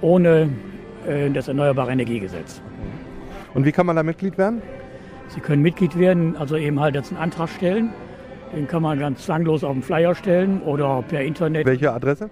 ohne 0.00 0.48
äh, 1.06 1.30
das 1.30 1.46
Erneuerbare 1.48 1.92
Energiegesetz. 1.92 2.62
Und 3.54 3.66
wie 3.66 3.72
kann 3.72 3.86
man 3.86 3.96
da 3.96 4.02
Mitglied 4.02 4.36
werden? 4.38 4.62
Sie 5.28 5.40
können 5.40 5.62
Mitglied 5.62 5.98
werden, 5.98 6.36
also 6.36 6.56
eben 6.56 6.80
halt 6.80 6.94
jetzt 6.94 7.12
einen 7.12 7.20
Antrag 7.20 7.50
stellen. 7.50 7.90
Den 8.54 8.66
kann 8.66 8.80
man 8.82 8.98
ganz 8.98 9.26
zwanglos 9.26 9.62
auf 9.62 9.74
den 9.74 9.82
Flyer 9.82 10.14
stellen 10.14 10.62
oder 10.62 11.04
per 11.06 11.20
Internet. 11.22 11.66
Welche 11.66 11.92
Adresse? 11.92 12.30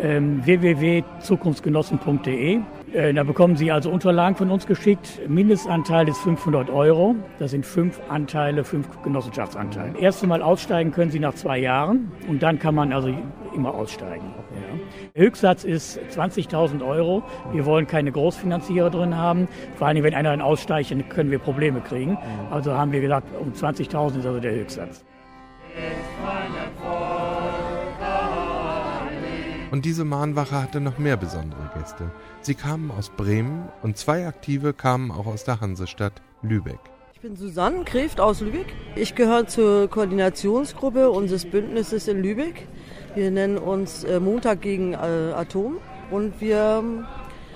Ähm, 0.00 0.44
www.zukunftsgenossen.de. 0.44 2.60
Äh, 2.92 3.14
da 3.14 3.22
bekommen 3.22 3.56
Sie 3.56 3.70
also 3.70 3.90
Unterlagen 3.90 4.34
von 4.34 4.50
uns 4.50 4.66
geschickt. 4.66 5.20
Mindestanteil 5.28 6.08
ist 6.08 6.18
500 6.18 6.70
Euro. 6.70 7.14
Das 7.38 7.52
sind 7.52 7.64
fünf 7.64 8.00
Anteile, 8.08 8.64
fünf 8.64 8.86
Genossenschaftsanteile. 9.02 9.96
Erste 9.98 10.26
Mal 10.26 10.42
aussteigen 10.42 10.90
können 10.90 11.10
Sie 11.10 11.20
nach 11.20 11.34
zwei 11.34 11.58
Jahren 11.58 12.10
und 12.26 12.42
dann 12.42 12.58
kann 12.58 12.74
man 12.74 12.92
also 12.92 13.14
immer 13.54 13.74
aussteigen. 13.74 14.24
Ja. 15.14 15.20
Höchstsatz 15.22 15.64
ist 15.64 16.00
20.000 16.12 16.84
Euro. 16.84 17.22
Wir 17.52 17.64
wollen 17.64 17.86
keine 17.86 18.10
Großfinanzierer 18.10 18.90
drin 18.90 19.16
haben. 19.16 19.46
Vor 19.76 19.86
allem, 19.86 20.02
wenn 20.02 20.14
einer 20.14 20.30
dann 20.30 20.40
aussteigt, 20.40 20.90
dann 20.90 21.08
können 21.08 21.30
wir 21.30 21.38
Probleme 21.38 21.80
kriegen. 21.80 22.18
Also 22.50 22.72
haben 22.72 22.90
wir 22.90 23.00
gesagt, 23.00 23.28
um 23.40 23.52
20.000 23.52 24.18
ist 24.18 24.26
also 24.26 24.40
der 24.40 24.52
Höchstsatz. 24.52 25.04
Und 29.70 29.84
diese 29.84 30.04
Mahnwache 30.04 30.60
hatte 30.60 30.80
noch 30.80 30.98
mehr 30.98 31.16
besondere 31.16 31.70
Gäste. 31.76 32.10
Sie 32.40 32.54
kamen 32.54 32.90
aus 32.90 33.10
Bremen 33.10 33.68
und 33.82 33.96
zwei 33.96 34.26
Aktive 34.26 34.72
kamen 34.72 35.10
auch 35.12 35.26
aus 35.26 35.44
der 35.44 35.60
Hansestadt 35.60 36.20
Lübeck. 36.42 36.80
Ich 37.14 37.20
bin 37.20 37.36
Susanne 37.36 37.84
Kreft 37.84 38.18
aus 38.18 38.40
Lübeck. 38.40 38.74
Ich 38.96 39.14
gehöre 39.14 39.46
zur 39.46 39.88
Koordinationsgruppe 39.88 41.10
unseres 41.10 41.44
Bündnisses 41.44 42.08
in 42.08 42.22
Lübeck. 42.22 42.66
Wir 43.14 43.30
nennen 43.30 43.58
uns 43.58 44.04
äh, 44.04 44.18
Montag 44.18 44.62
gegen 44.62 44.94
äh, 44.94 44.96
Atom 44.96 45.76
und 46.10 46.40
wir 46.40 47.06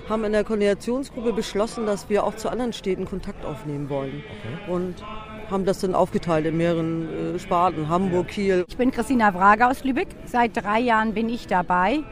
haben 0.09 0.25
in 0.25 0.33
der 0.33 0.45
Koordinationsgruppe 0.45 1.33
beschlossen, 1.33 1.87
dass 1.87 2.11
wir 2.11 2.25
auch 2.25 2.37
zu 2.37 2.49
anderen 2.51 2.73
Städten 2.73 3.07
Kontakt 3.07 3.45
aufnehmen 3.45 3.89
wollen. 3.89 4.23
Okay. 4.23 4.71
Und 4.71 5.03
haben 5.51 5.65
das 5.65 5.81
dann 5.81 5.95
aufgeteilt 5.95 6.47
in 6.47 6.57
mehreren 6.57 7.35
äh, 7.35 7.39
Sparten, 7.39 7.89
Hamburg, 7.89 8.29
Kiel. 8.29 8.65
Ich 8.69 8.77
bin 8.77 8.91
Christina 8.91 9.31
Brage 9.31 9.67
aus 9.67 9.85
Lübeck. 9.85 10.09
Seit 10.25 10.57
drei 10.57 10.81
Jahren 10.81 11.15
bin 11.15 11.29
ich 11.29 11.47
dabei. 11.47 12.05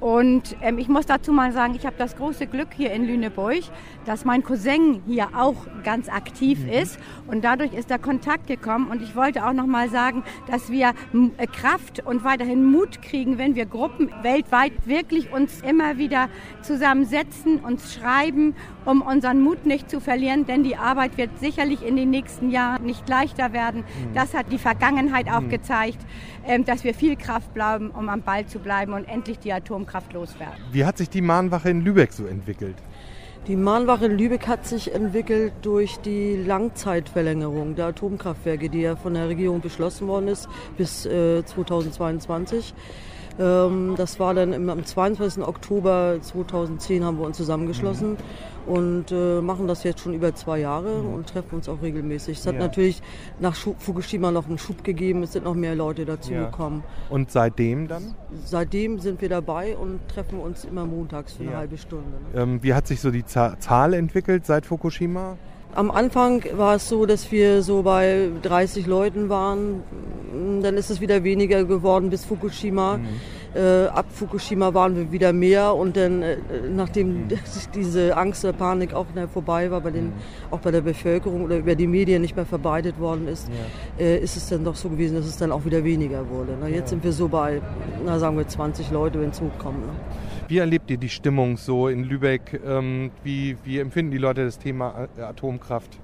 Und 0.00 0.56
ähm, 0.62 0.78
ich 0.78 0.88
muss 0.88 1.04
dazu 1.04 1.30
mal 1.30 1.52
sagen, 1.52 1.74
ich 1.74 1.84
habe 1.84 1.96
das 1.98 2.16
große 2.16 2.46
Glück 2.46 2.68
hier 2.74 2.90
in 2.92 3.06
Lüneburg, 3.06 3.60
dass 4.06 4.24
mein 4.24 4.42
Cousin 4.42 5.02
hier 5.06 5.28
auch 5.36 5.56
ganz 5.84 6.08
aktiv 6.08 6.60
mhm. 6.60 6.70
ist 6.70 6.98
und 7.26 7.44
dadurch 7.44 7.74
ist 7.74 7.90
der 7.90 7.98
Kontakt 7.98 8.46
gekommen 8.46 8.90
und 8.90 9.02
ich 9.02 9.14
wollte 9.14 9.46
auch 9.46 9.52
noch 9.52 9.66
mal 9.66 9.90
sagen, 9.90 10.24
dass 10.50 10.70
wir 10.70 10.94
äh, 11.36 11.46
Kraft 11.46 12.04
und 12.06 12.24
weiterhin 12.24 12.64
Mut 12.64 13.02
kriegen, 13.02 13.36
wenn 13.36 13.54
wir 13.54 13.66
Gruppen 13.66 14.10
weltweit 14.22 14.72
wirklich 14.86 15.30
uns 15.32 15.60
immer 15.60 15.98
wieder 15.98 16.30
zusammensetzen, 16.62 17.60
uns 17.60 17.92
schreiben, 17.92 18.56
um 18.84 19.02
unseren 19.02 19.40
Mut 19.40 19.66
nicht 19.66 19.90
zu 19.90 20.00
verlieren, 20.00 20.46
denn 20.46 20.62
die 20.62 20.76
Arbeit 20.76 21.16
wird 21.16 21.38
sicherlich 21.38 21.86
in 21.86 21.96
den 21.96 22.10
nächsten 22.10 22.50
Jahren 22.50 22.84
nicht 22.84 23.08
leichter 23.08 23.52
werden. 23.52 23.80
Mhm. 23.80 24.14
Das 24.14 24.34
hat 24.34 24.50
die 24.50 24.58
Vergangenheit 24.58 25.30
auch 25.30 25.42
mhm. 25.42 25.50
gezeigt, 25.50 25.98
äh, 26.46 26.60
dass 26.60 26.84
wir 26.84 26.94
viel 26.94 27.16
Kraft 27.16 27.52
bleiben, 27.54 27.90
um 27.90 28.08
am 28.08 28.22
Ball 28.22 28.46
zu 28.46 28.58
bleiben 28.58 28.92
und 28.92 29.04
endlich 29.08 29.38
die 29.38 29.52
Atomkraft 29.52 30.12
loswerden. 30.12 30.56
Wie 30.72 30.84
hat 30.84 30.98
sich 30.98 31.10
die 31.10 31.22
Mahnwache 31.22 31.70
in 31.70 31.82
Lübeck 31.82 32.12
so 32.12 32.26
entwickelt? 32.26 32.76
Die 33.46 33.56
Mahnwache 33.56 34.04
in 34.04 34.18
Lübeck 34.18 34.46
hat 34.46 34.66
sich 34.66 34.94
entwickelt 34.94 35.52
durch 35.62 35.96
die 36.00 36.36
Langzeitverlängerung 36.36 37.74
der 37.74 37.86
Atomkraftwerke, 37.86 38.68
die 38.68 38.82
ja 38.82 38.96
von 38.96 39.14
der 39.14 39.28
Regierung 39.28 39.62
beschlossen 39.62 40.08
worden 40.08 40.28
ist 40.28 40.46
bis 40.76 41.06
äh, 41.06 41.42
2022. 41.44 42.74
Ähm, 43.40 43.94
das 43.96 44.20
war 44.20 44.34
dann 44.34 44.52
im, 44.52 44.68
am 44.68 44.84
22. 44.84 45.42
Oktober 45.42 46.18
2010 46.20 47.04
haben 47.04 47.18
wir 47.18 47.26
uns 47.26 47.36
zusammengeschlossen. 47.36 48.12
Mhm 48.12 48.50
und 48.66 49.10
äh, 49.10 49.40
machen 49.40 49.66
das 49.66 49.82
jetzt 49.84 50.00
schon 50.00 50.14
über 50.14 50.34
zwei 50.34 50.60
Jahre 50.60 51.02
mhm. 51.02 51.14
und 51.14 51.28
treffen 51.28 51.56
uns 51.56 51.68
auch 51.68 51.82
regelmäßig. 51.82 52.38
Es 52.38 52.46
hat 52.46 52.54
ja. 52.54 52.60
natürlich 52.60 53.02
nach 53.38 53.54
Fukushima 53.54 54.30
noch 54.30 54.46
einen 54.48 54.58
Schub 54.58 54.84
gegeben, 54.84 55.22
es 55.22 55.32
sind 55.32 55.44
noch 55.44 55.54
mehr 55.54 55.74
Leute 55.74 56.04
dazugekommen. 56.04 56.80
Ja. 56.80 57.14
Und 57.14 57.30
seitdem 57.30 57.88
dann? 57.88 58.14
Seitdem 58.44 58.98
sind 58.98 59.20
wir 59.20 59.28
dabei 59.28 59.76
und 59.76 60.06
treffen 60.08 60.38
uns 60.38 60.64
immer 60.64 60.86
montags 60.86 61.32
für 61.32 61.42
eine 61.42 61.56
halbe 61.56 61.78
Stunde. 61.78 62.10
Ne? 62.32 62.40
Ähm, 62.40 62.62
wie 62.62 62.74
hat 62.74 62.86
sich 62.86 63.00
so 63.00 63.10
die 63.10 63.24
Zahl 63.24 63.94
entwickelt 63.94 64.46
seit 64.46 64.66
Fukushima? 64.66 65.36
Am 65.74 65.90
Anfang 65.90 66.44
war 66.54 66.76
es 66.76 66.88
so, 66.88 67.06
dass 67.06 67.30
wir 67.30 67.62
so 67.62 67.82
bei 67.82 68.28
30 68.42 68.86
Leuten 68.86 69.28
waren. 69.28 69.82
Dann 70.62 70.76
ist 70.76 70.90
es 70.90 71.00
wieder 71.00 71.22
weniger 71.22 71.64
geworden 71.64 72.10
bis 72.10 72.24
Fukushima. 72.24 72.98
Mhm. 72.98 73.06
Äh, 73.52 73.86
ab 73.86 74.06
Fukushima 74.10 74.74
waren 74.74 74.94
wir 74.94 75.10
wieder 75.10 75.32
mehr 75.32 75.74
und 75.74 75.96
dann, 75.96 76.22
äh, 76.22 76.36
nachdem 76.72 77.24
mhm. 77.24 77.28
diese 77.74 78.16
Angst 78.16 78.44
oder 78.44 78.52
Panik 78.52 78.94
auch 78.94 79.06
vorbei 79.32 79.70
war, 79.70 79.80
bei 79.80 79.90
den, 79.90 80.06
mhm. 80.06 80.12
auch 80.52 80.60
bei 80.60 80.70
der 80.70 80.82
Bevölkerung 80.82 81.44
oder 81.44 81.58
über 81.58 81.74
die 81.74 81.88
Medien 81.88 82.22
nicht 82.22 82.36
mehr 82.36 82.46
verbreitet 82.46 83.00
worden 83.00 83.26
ist, 83.26 83.48
ja. 83.48 84.04
äh, 84.04 84.18
ist 84.18 84.36
es 84.36 84.48
dann 84.48 84.64
doch 84.64 84.76
so 84.76 84.88
gewesen, 84.88 85.16
dass 85.16 85.26
es 85.26 85.36
dann 85.36 85.50
auch 85.50 85.64
wieder 85.64 85.82
weniger 85.82 86.28
wurde. 86.28 86.56
Na, 86.60 86.68
jetzt 86.68 86.82
ja. 86.82 86.86
sind 86.88 87.04
wir 87.04 87.12
so 87.12 87.26
bei, 87.26 87.60
na, 88.04 88.20
sagen 88.20 88.36
wir 88.36 88.46
20 88.46 88.90
Leute, 88.92 89.20
wenn 89.20 89.30
es 89.30 89.40
hochkommt. 89.40 89.84
Ne? 89.84 89.92
Wie 90.50 90.58
erlebt 90.58 90.90
ihr 90.90 90.96
die 90.96 91.08
Stimmung 91.08 91.56
so 91.56 91.86
in 91.86 92.02
Lübeck? 92.02 92.60
Ähm, 92.66 93.12
wie, 93.22 93.56
wie 93.62 93.78
empfinden 93.78 94.10
die 94.10 94.18
Leute 94.18 94.44
das 94.44 94.58
Thema 94.58 95.06
äh, 95.16 95.22
Atomkraft? 95.22 96.00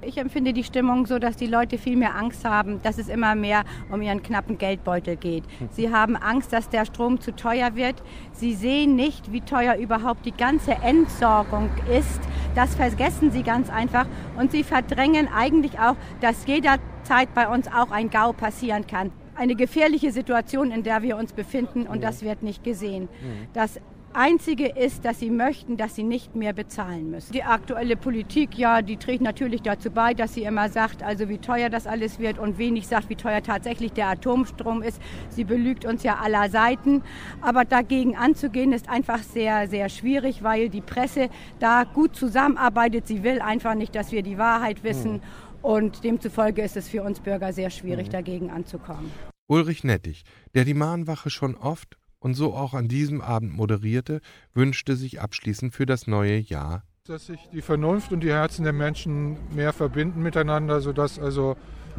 Ich 0.00 0.16
empfinde 0.16 0.54
die 0.54 0.64
Stimmung 0.64 1.04
so, 1.04 1.18
dass 1.18 1.36
die 1.36 1.46
Leute 1.46 1.76
viel 1.76 1.98
mehr 1.98 2.14
Angst 2.14 2.46
haben, 2.46 2.80
dass 2.82 2.96
es 2.96 3.10
immer 3.10 3.34
mehr 3.34 3.64
um 3.90 4.00
ihren 4.00 4.22
knappen 4.22 4.56
Geldbeutel 4.56 5.16
geht. 5.16 5.44
Sie 5.72 5.92
haben 5.92 6.16
Angst, 6.16 6.54
dass 6.54 6.70
der 6.70 6.86
Strom 6.86 7.20
zu 7.20 7.36
teuer 7.36 7.76
wird. 7.76 8.02
Sie 8.32 8.54
sehen 8.54 8.96
nicht, 8.96 9.30
wie 9.30 9.42
teuer 9.42 9.76
überhaupt 9.76 10.24
die 10.24 10.32
ganze 10.32 10.72
Entsorgung 10.72 11.68
ist. 11.94 12.20
Das 12.54 12.76
vergessen 12.76 13.30
sie 13.30 13.42
ganz 13.42 13.68
einfach. 13.68 14.06
Und 14.38 14.52
sie 14.52 14.62
verdrängen 14.64 15.28
eigentlich 15.28 15.78
auch, 15.78 15.96
dass 16.22 16.46
jederzeit 16.46 17.34
bei 17.34 17.46
uns 17.46 17.68
auch 17.68 17.90
ein 17.90 18.08
GAU 18.08 18.32
passieren 18.32 18.86
kann. 18.86 19.12
Eine 19.38 19.54
gefährliche 19.54 20.10
Situation, 20.10 20.72
in 20.72 20.82
der 20.82 21.02
wir 21.02 21.16
uns 21.16 21.32
befinden 21.32 21.86
und 21.86 22.02
das 22.02 22.22
wird 22.22 22.42
nicht 22.42 22.64
gesehen. 22.64 23.08
Das 23.54 23.80
Einzige 24.14 24.66
ist, 24.66 25.04
dass 25.04 25.20
sie 25.20 25.30
möchten, 25.30 25.76
dass 25.76 25.94
sie 25.94 26.02
nicht 26.02 26.34
mehr 26.34 26.52
bezahlen 26.52 27.10
müssen. 27.10 27.32
Die 27.32 27.44
aktuelle 27.44 27.94
Politik, 27.94 28.56
ja, 28.56 28.80
die 28.80 28.96
trägt 28.96 29.22
natürlich 29.22 29.62
dazu 29.62 29.90
bei, 29.90 30.14
dass 30.14 30.34
sie 30.34 30.44
immer 30.44 30.70
sagt, 30.70 31.02
also 31.02 31.28
wie 31.28 31.38
teuer 31.38 31.68
das 31.68 31.86
alles 31.86 32.18
wird 32.18 32.38
und 32.38 32.58
wenig 32.58 32.88
sagt, 32.88 33.10
wie 33.10 33.16
teuer 33.16 33.42
tatsächlich 33.42 33.92
der 33.92 34.08
Atomstrom 34.08 34.82
ist. 34.82 35.00
Sie 35.28 35.44
belügt 35.44 35.84
uns 35.84 36.02
ja 36.02 36.16
aller 36.16 36.48
Seiten. 36.48 37.02
Aber 37.42 37.64
dagegen 37.64 38.16
anzugehen 38.16 38.72
ist 38.72 38.88
einfach 38.88 39.22
sehr, 39.22 39.68
sehr 39.68 39.88
schwierig, 39.88 40.42
weil 40.42 40.70
die 40.70 40.80
Presse 40.80 41.28
da 41.60 41.84
gut 41.84 42.16
zusammenarbeitet. 42.16 43.06
Sie 43.06 43.22
will 43.22 43.40
einfach 43.40 43.74
nicht, 43.74 43.94
dass 43.94 44.10
wir 44.10 44.22
die 44.22 44.38
Wahrheit 44.38 44.82
wissen. 44.84 45.12
Mhm. 45.12 45.20
Und 45.62 46.04
demzufolge 46.04 46.62
ist 46.62 46.76
es 46.76 46.88
für 46.88 47.02
uns 47.02 47.20
Bürger 47.20 47.52
sehr 47.52 47.70
schwierig, 47.70 48.08
mhm. 48.08 48.12
dagegen 48.12 48.50
anzukommen. 48.50 49.10
Ulrich 49.46 49.84
Nettig, 49.84 50.24
der 50.54 50.64
die 50.64 50.74
Mahnwache 50.74 51.30
schon 51.30 51.54
oft 51.56 51.96
und 52.18 52.34
so 52.34 52.54
auch 52.54 52.74
an 52.74 52.88
diesem 52.88 53.20
Abend 53.20 53.54
moderierte, 53.54 54.20
wünschte 54.54 54.96
sich 54.96 55.20
abschließend 55.20 55.74
für 55.74 55.86
das 55.86 56.06
neue 56.06 56.38
Jahr 56.38 56.82
dass 57.08 57.24
sich 57.24 57.48
die 57.54 57.62
Vernunft 57.62 58.12
und 58.12 58.20
die 58.20 58.30
Herzen 58.30 58.64
der 58.64 58.74
Menschen 58.74 59.38
mehr 59.54 59.72
verbinden 59.72 60.22
miteinander, 60.22 60.82
sodass 60.82 61.18
also 61.18 61.56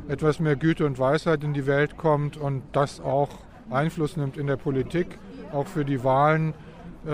etwas 0.07 0.39
mehr 0.39 0.55
Güte 0.55 0.85
und 0.85 0.99
Weisheit 0.99 1.43
in 1.43 1.53
die 1.53 1.65
Welt 1.65 1.97
kommt 1.97 2.37
und 2.37 2.61
das 2.73 3.01
auch 3.01 3.29
Einfluss 3.71 4.17
nimmt 4.17 4.37
in 4.37 4.45
der 4.45 4.57
Politik, 4.57 5.17
auch 5.51 5.65
für 5.65 5.83
die 5.83 6.03
Wahlen, 6.03 6.53
äh, 7.07 7.09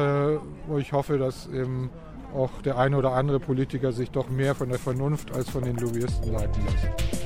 wo 0.67 0.77
ich 0.77 0.91
hoffe, 0.91 1.17
dass 1.17 1.47
eben 1.47 1.89
auch 2.35 2.61
der 2.61 2.77
eine 2.77 2.97
oder 2.97 3.13
andere 3.13 3.39
Politiker 3.39 3.91
sich 3.91 4.11
doch 4.11 4.29
mehr 4.29 4.55
von 4.55 4.69
der 4.69 4.79
Vernunft 4.79 5.33
als 5.33 5.49
von 5.49 5.63
den 5.63 5.77
Lobbyisten 5.77 6.31
leiten 6.31 6.63
lässt. 6.65 7.25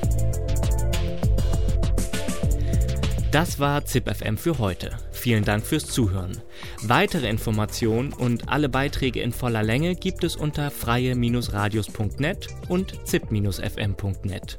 Das 3.30 3.60
war 3.60 3.84
ZipFM 3.84 4.36
für 4.36 4.58
heute. 4.58 4.98
Vielen 5.12 5.44
Dank 5.44 5.64
fürs 5.64 5.86
Zuhören. 5.86 6.42
Weitere 6.82 7.28
Informationen 7.28 8.12
und 8.12 8.48
alle 8.48 8.68
Beiträge 8.68 9.20
in 9.20 9.32
voller 9.32 9.62
Länge 9.62 9.94
gibt 9.94 10.24
es 10.24 10.34
unter 10.34 10.70
freie-radios.net 10.72 12.48
und 12.68 13.06
zip-fm.net. 13.06 14.56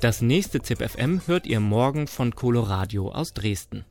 Das 0.00 0.20
nächste 0.20 0.60
ZipFM 0.60 1.22
hört 1.26 1.46
ihr 1.46 1.60
morgen 1.60 2.06
von 2.06 2.34
Coloradio 2.34 3.10
aus 3.10 3.32
Dresden. 3.32 3.86